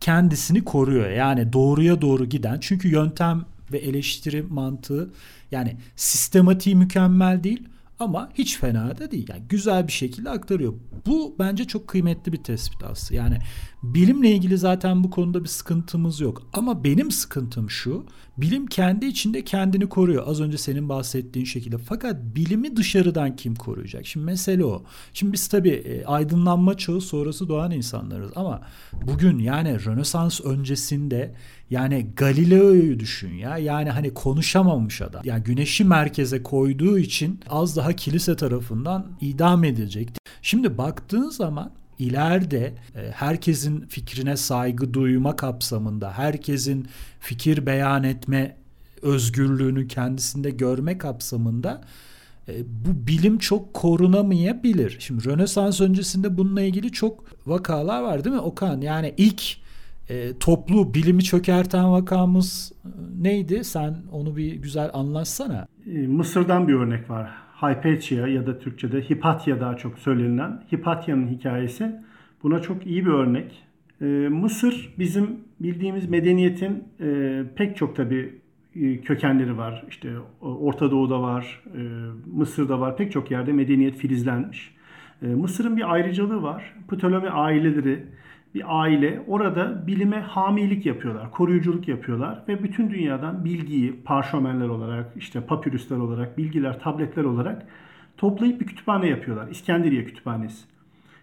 [0.00, 1.10] kendisini koruyor.
[1.10, 2.58] Yani doğruya doğru giden.
[2.60, 5.10] Çünkü yöntem ve eleştiri mantığı
[5.50, 7.68] yani sistematiği mükemmel değil
[8.02, 9.26] ama hiç fena da değil.
[9.28, 10.74] Yani güzel bir şekilde aktarıyor.
[11.06, 13.22] Bu bence çok kıymetli bir tespit aslında.
[13.22, 13.38] Yani
[13.82, 16.42] bilimle ilgili zaten bu konuda bir sıkıntımız yok.
[16.52, 18.06] Ama benim sıkıntım şu.
[18.36, 20.24] Bilim kendi içinde kendini koruyor.
[20.26, 21.78] Az önce senin bahsettiğin şekilde.
[21.78, 24.06] Fakat bilimi dışarıdan kim koruyacak?
[24.06, 24.82] Şimdi mesele o.
[25.14, 28.62] Şimdi biz tabii e, aydınlanma çağı sonrası doğan insanlarız ama
[29.06, 31.34] bugün yani Rönesans öncesinde
[31.72, 33.58] yani Galileo'yu düşün ya.
[33.58, 35.22] Yani hani konuşamamış adam.
[35.24, 40.20] Yani güneşi merkeze koyduğu için az daha kilise tarafından idam edilecekti.
[40.42, 46.86] Şimdi baktığın zaman ileride e, herkesin fikrine saygı duyma kapsamında, herkesin
[47.20, 48.56] fikir beyan etme
[49.02, 51.84] özgürlüğünü kendisinde görme kapsamında
[52.48, 54.96] e, bu bilim çok korunamayabilir.
[55.00, 58.80] Şimdi Rönesans öncesinde bununla ilgili çok vakalar var değil mi Okan?
[58.80, 59.61] Yani ilk
[60.08, 62.88] e, toplu bilimi çökerten vakamız e,
[63.22, 63.64] neydi?
[63.64, 65.66] Sen onu bir güzel anlatsana.
[65.86, 67.30] E, Mısır'dan bir örnek var.
[67.62, 70.62] Hypatia ya da Türkçe'de Hipatya daha çok söylenilen.
[70.72, 71.96] Hipatya'nın hikayesi
[72.42, 73.62] buna çok iyi bir örnek.
[74.00, 78.40] E, Mısır bizim bildiğimiz medeniyetin e, pek çok tabi
[78.76, 79.84] e, kökenleri var.
[79.88, 81.62] İşte Orta Doğu'da var,
[82.32, 82.96] Mısır'da var.
[82.96, 84.74] Pek çok yerde medeniyet filizlenmiş.
[85.20, 86.74] Mısır'ın bir ayrıcalığı var.
[86.88, 88.06] Ptolemy aileleri
[88.54, 95.40] bir aile orada bilime hamilik yapıyorlar, koruyuculuk yapıyorlar ve bütün dünyadan bilgiyi parşömenler olarak, işte
[95.40, 97.66] papirüsler olarak, bilgiler, tabletler olarak
[98.16, 99.48] toplayıp bir kütüphane yapıyorlar.
[99.48, 100.64] İskenderiye Kütüphanesi.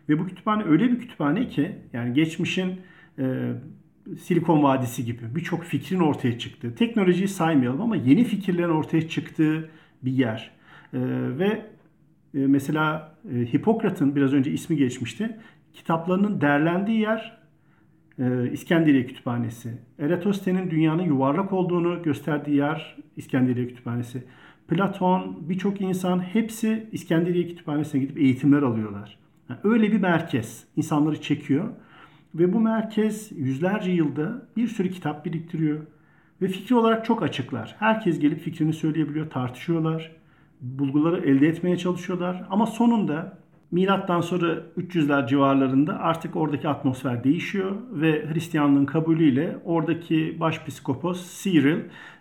[0.10, 2.82] Ve bu kütüphane öyle bir kütüphane ki yani geçmişin
[3.20, 3.54] e,
[4.20, 9.70] Silikon Vadisi gibi birçok fikrin ortaya çıktığı, teknolojiyi saymayalım ama yeni fikirlerin ortaya çıktığı
[10.04, 10.52] bir yer.
[10.94, 11.00] E,
[11.40, 11.66] ve
[12.34, 15.38] e, mesela e, Hipokrat'ın biraz önce ismi geçmişti
[15.74, 17.40] kitaplarının derlendiği yer
[18.20, 19.78] e, İskenderiye Kütüphanesi.
[20.00, 24.24] Eratosthenes'in dünyanın yuvarlak olduğunu gösterdiği yer İskenderiye Kütüphanesi.
[24.68, 29.18] Platon, birçok insan hepsi İskenderiye Kütüphanesi'ne gidip eğitimler alıyorlar.
[29.50, 31.70] Yani öyle bir merkez insanları çekiyor
[32.36, 35.80] ve bu merkez yüzlerce yılda bir sürü kitap biriktiriyor
[36.42, 37.76] ve fikri olarak çok açıklar.
[37.80, 40.12] Herkes gelip fikrini söyleyebiliyor, tartışıyorlar,
[40.62, 43.38] bulguları elde etmeye çalışıyorlar ama sonunda
[43.72, 51.80] Milattan sonra 300'ler civarlarında artık oradaki atmosfer değişiyor ve Hristiyanlığın kabulüyle oradaki başpiskopos Cyril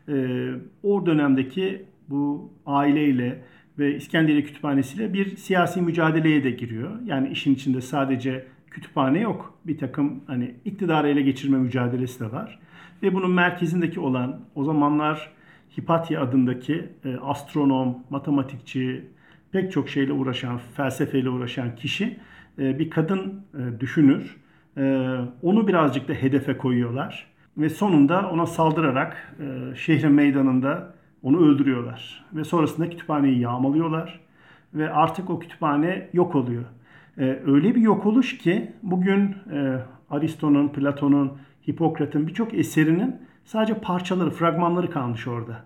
[0.08, 0.48] e,
[0.82, 3.44] o dönemdeki bu aileyle
[3.78, 6.90] ve İskenderiye Kütüphanesi'yle bir siyasi mücadeleye de giriyor.
[7.04, 9.54] Yani işin içinde sadece kütüphane yok.
[9.66, 12.58] Bir takım hani iktidarı ele geçirme mücadelesi de var.
[13.02, 15.32] Ve bunun merkezindeki olan o zamanlar
[15.78, 19.04] Hipatya adındaki e, astronom, matematikçi,
[19.52, 22.16] pek çok şeyle uğraşan, felsefeyle uğraşan kişi
[22.58, 24.36] e, bir kadın e, düşünür.
[24.76, 27.26] E, onu birazcık da hedefe koyuyorlar
[27.56, 29.36] ve sonunda ona saldırarak
[29.76, 32.24] şehrin meydanında onu öldürüyorlar.
[32.32, 34.20] Ve sonrasında kütüphaneyi yağmalıyorlar
[34.74, 36.64] ve artık o kütüphane yok oluyor.
[37.46, 39.36] Öyle bir yok oluş ki bugün
[40.10, 41.32] Aristo'nun, Platon'un,
[41.68, 45.64] Hipokrat'ın birçok eserinin sadece parçaları, fragmanları kalmış orada.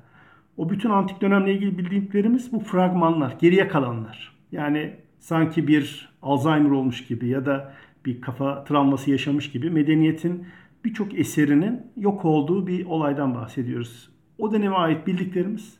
[0.56, 4.32] O bütün antik dönemle ilgili bildiklerimiz bu fragmanlar, geriye kalanlar.
[4.52, 7.74] Yani sanki bir Alzheimer olmuş gibi ya da
[8.06, 10.46] bir kafa travması yaşamış gibi medeniyetin
[10.84, 14.10] birçok eserinin yok olduğu bir olaydan bahsediyoruz.
[14.38, 15.78] O döneme ait bildiklerimiz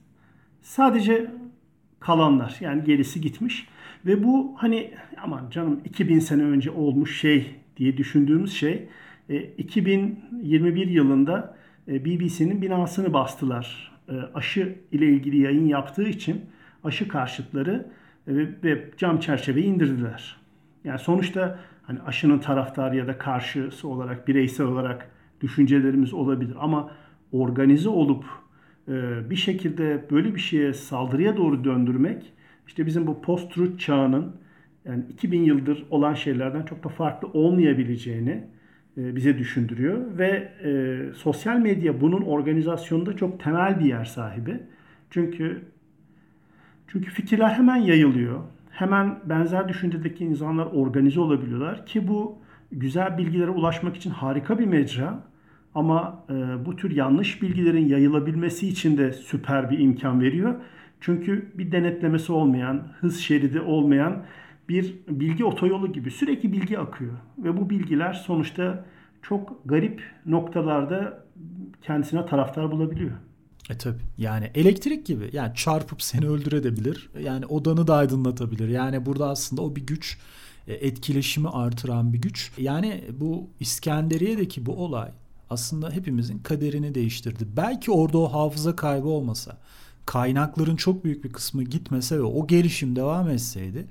[0.61, 1.31] sadece
[2.01, 3.68] kalanlar yani gerisi gitmiş
[4.07, 4.91] ve bu hani
[5.23, 8.89] aman canım 2000 sene önce olmuş şey diye düşündüğümüz şey
[9.59, 11.57] 2021 e, yılında
[11.89, 13.91] e, BBC'nin binasını bastılar
[14.35, 16.41] aşı ile ilgili yayın yaptığı için
[16.85, 17.87] aşı karşıtları
[18.27, 20.37] e, ve cam çerçeveyi indirdiler.
[20.85, 26.91] Yani sonuçta hani aşının taraftarı ya da karşısı olarak bireysel olarak düşüncelerimiz olabilir ama
[27.33, 28.25] organize olup
[28.89, 28.93] e,
[29.31, 32.33] bir şekilde böyle bir şeye saldırıya doğru döndürmek
[32.67, 34.37] işte bizim bu post-truth çağının
[34.85, 38.47] yani 2000 yıldır olan şeylerden çok da farklı olmayabileceğini e,
[38.97, 44.61] bize düşündürüyor ve e, sosyal medya bunun organizasyonunda çok temel bir yer sahibi.
[45.11, 45.62] Çünkü
[46.88, 48.40] çünkü fikirler hemen yayılıyor.
[48.70, 52.38] Hemen benzer düşüncedeki insanlar organize olabiliyorlar ki bu
[52.72, 55.22] güzel bilgilere ulaşmak için harika bir mecra.
[55.74, 60.55] Ama e, bu tür yanlış bilgilerin yayılabilmesi için de süper bir imkan veriyor.
[61.01, 64.22] Çünkü bir denetlemesi olmayan, hız şeridi olmayan
[64.73, 67.12] bir bilgi otoyolu gibi sürekli bilgi akıyor.
[67.39, 68.85] Ve bu bilgiler sonuçta
[69.23, 71.25] çok garip noktalarda
[71.83, 73.12] kendisine taraftar bulabiliyor.
[73.70, 75.31] E tabi yani elektrik gibi.
[75.33, 77.11] Yani çarpıp seni öldürebilir.
[77.23, 78.68] Yani odanı da aydınlatabilir.
[78.68, 80.18] Yani burada aslında o bir güç
[80.66, 82.53] e, etkileşimi artıran bir güç.
[82.59, 85.11] Yani bu İskenderiye'deki bu olay
[85.51, 87.45] aslında hepimizin kaderini değiştirdi.
[87.57, 89.59] Belki orada o hafıza kaybı olmasa
[90.07, 93.87] kaynakların çok büyük bir kısmı gitmese ve o gelişim devam etseydi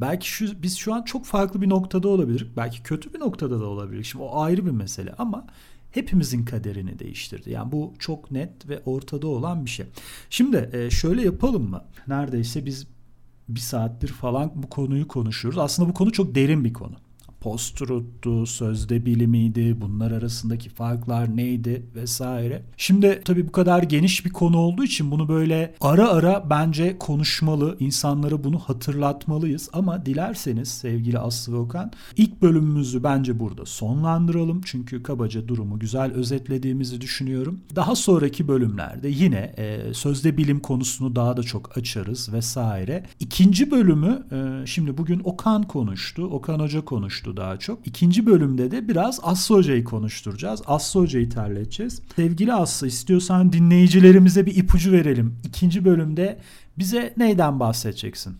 [0.00, 2.50] belki şu biz şu an çok farklı bir noktada olabilir.
[2.56, 4.04] Belki kötü bir noktada da olabilir.
[4.04, 5.46] Şimdi o ayrı bir mesele ama
[5.90, 7.50] hepimizin kaderini değiştirdi.
[7.50, 9.86] Yani bu çok net ve ortada olan bir şey.
[10.30, 11.84] Şimdi e, şöyle yapalım mı?
[12.08, 12.86] Neredeyse biz
[13.48, 15.58] bir saattir falan bu konuyu konuşuyoruz.
[15.58, 16.96] Aslında bu konu çok derin bir konu
[17.40, 22.62] post-truth'tu, sözde bilimiydi, bunlar arasındaki farklar neydi vesaire.
[22.76, 27.76] Şimdi tabii bu kadar geniş bir konu olduğu için bunu böyle ara ara bence konuşmalı,
[27.80, 29.68] insanlara bunu hatırlatmalıyız.
[29.72, 34.60] Ama dilerseniz sevgili Aslı Okan ilk bölümümüzü bence burada sonlandıralım.
[34.64, 37.60] Çünkü kabaca durumu güzel özetlediğimizi düşünüyorum.
[37.76, 43.06] Daha sonraki bölümlerde yine e, sözde bilim konusunu daha da çok açarız vesaire.
[43.20, 47.86] İkinci bölümü e, şimdi bugün Okan konuştu, Okan Hoca konuştu konuştu daha çok.
[47.86, 50.62] İkinci bölümde de biraz Aslı Hoca'yı konuşturacağız.
[50.66, 52.02] Aslı Hoca'yı terleteceğiz.
[52.16, 55.38] Sevgili Aslı istiyorsan dinleyicilerimize bir ipucu verelim.
[55.44, 56.38] İkinci bölümde
[56.78, 58.36] bize neyden bahsedeceksin?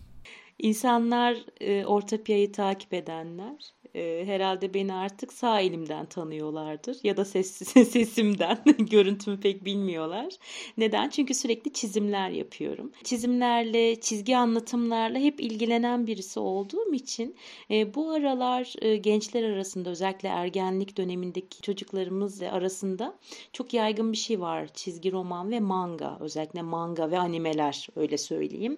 [0.59, 7.25] İnsanlar e, Orta Piya'yı takip edenler e, herhalde beni artık sağ elimden tanıyorlardır ya da
[7.25, 7.51] ses,
[7.89, 10.33] sesimden görüntümü pek bilmiyorlar.
[10.77, 11.09] Neden?
[11.09, 12.91] Çünkü sürekli çizimler yapıyorum.
[13.03, 17.35] Çizimlerle, çizgi anlatımlarla hep ilgilenen birisi olduğum için
[17.71, 23.15] e, bu aralar e, gençler arasında özellikle ergenlik dönemindeki çocuklarımız arasında
[23.53, 24.67] çok yaygın bir şey var.
[24.73, 28.77] Çizgi roman ve manga özellikle manga ve animeler öyle söyleyeyim.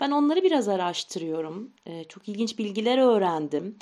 [0.00, 1.70] Ben onları biraz araştırıyorum.
[1.86, 3.76] E, çok ilginç bilgiler öğrendim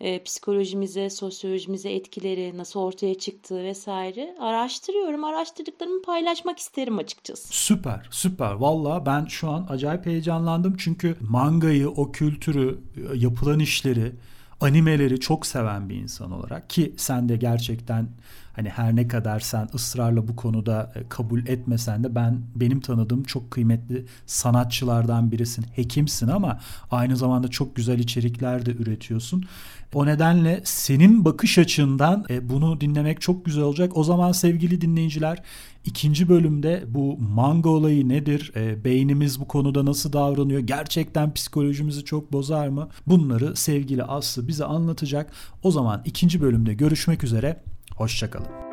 [0.00, 5.24] e, psikolojimize, sosyolojimize etkileri nasıl ortaya çıktığı vesaire araştırıyorum.
[5.24, 7.48] Araştırdıklarımı paylaşmak isterim açıkçası.
[7.50, 8.52] Süper, süper.
[8.52, 12.78] Valla ben şu an acayip heyecanlandım çünkü mangayı, o kültürü,
[13.14, 14.12] yapılan işleri,
[14.60, 18.08] animeleri çok seven bir insan olarak ki sen de gerçekten
[18.56, 23.22] hani her ne kadar sen ısrarla bu konuda e, kabul etmesen de ben benim tanıdığım
[23.22, 25.64] çok kıymetli sanatçılardan birisin.
[25.72, 29.44] Hekimsin ama aynı zamanda çok güzel içerikler de üretiyorsun.
[29.94, 33.96] O nedenle senin bakış açından e, bunu dinlemek çok güzel olacak.
[33.96, 35.42] O zaman sevgili dinleyiciler
[35.84, 38.52] ikinci bölümde bu manga olayı nedir?
[38.56, 40.60] E, beynimiz bu konuda nasıl davranıyor?
[40.60, 42.88] Gerçekten psikolojimizi çok bozar mı?
[43.06, 45.32] Bunları sevgili Aslı bize anlatacak.
[45.62, 47.62] O zaman ikinci bölümde görüşmek üzere.
[47.96, 48.65] Hoşçakalın.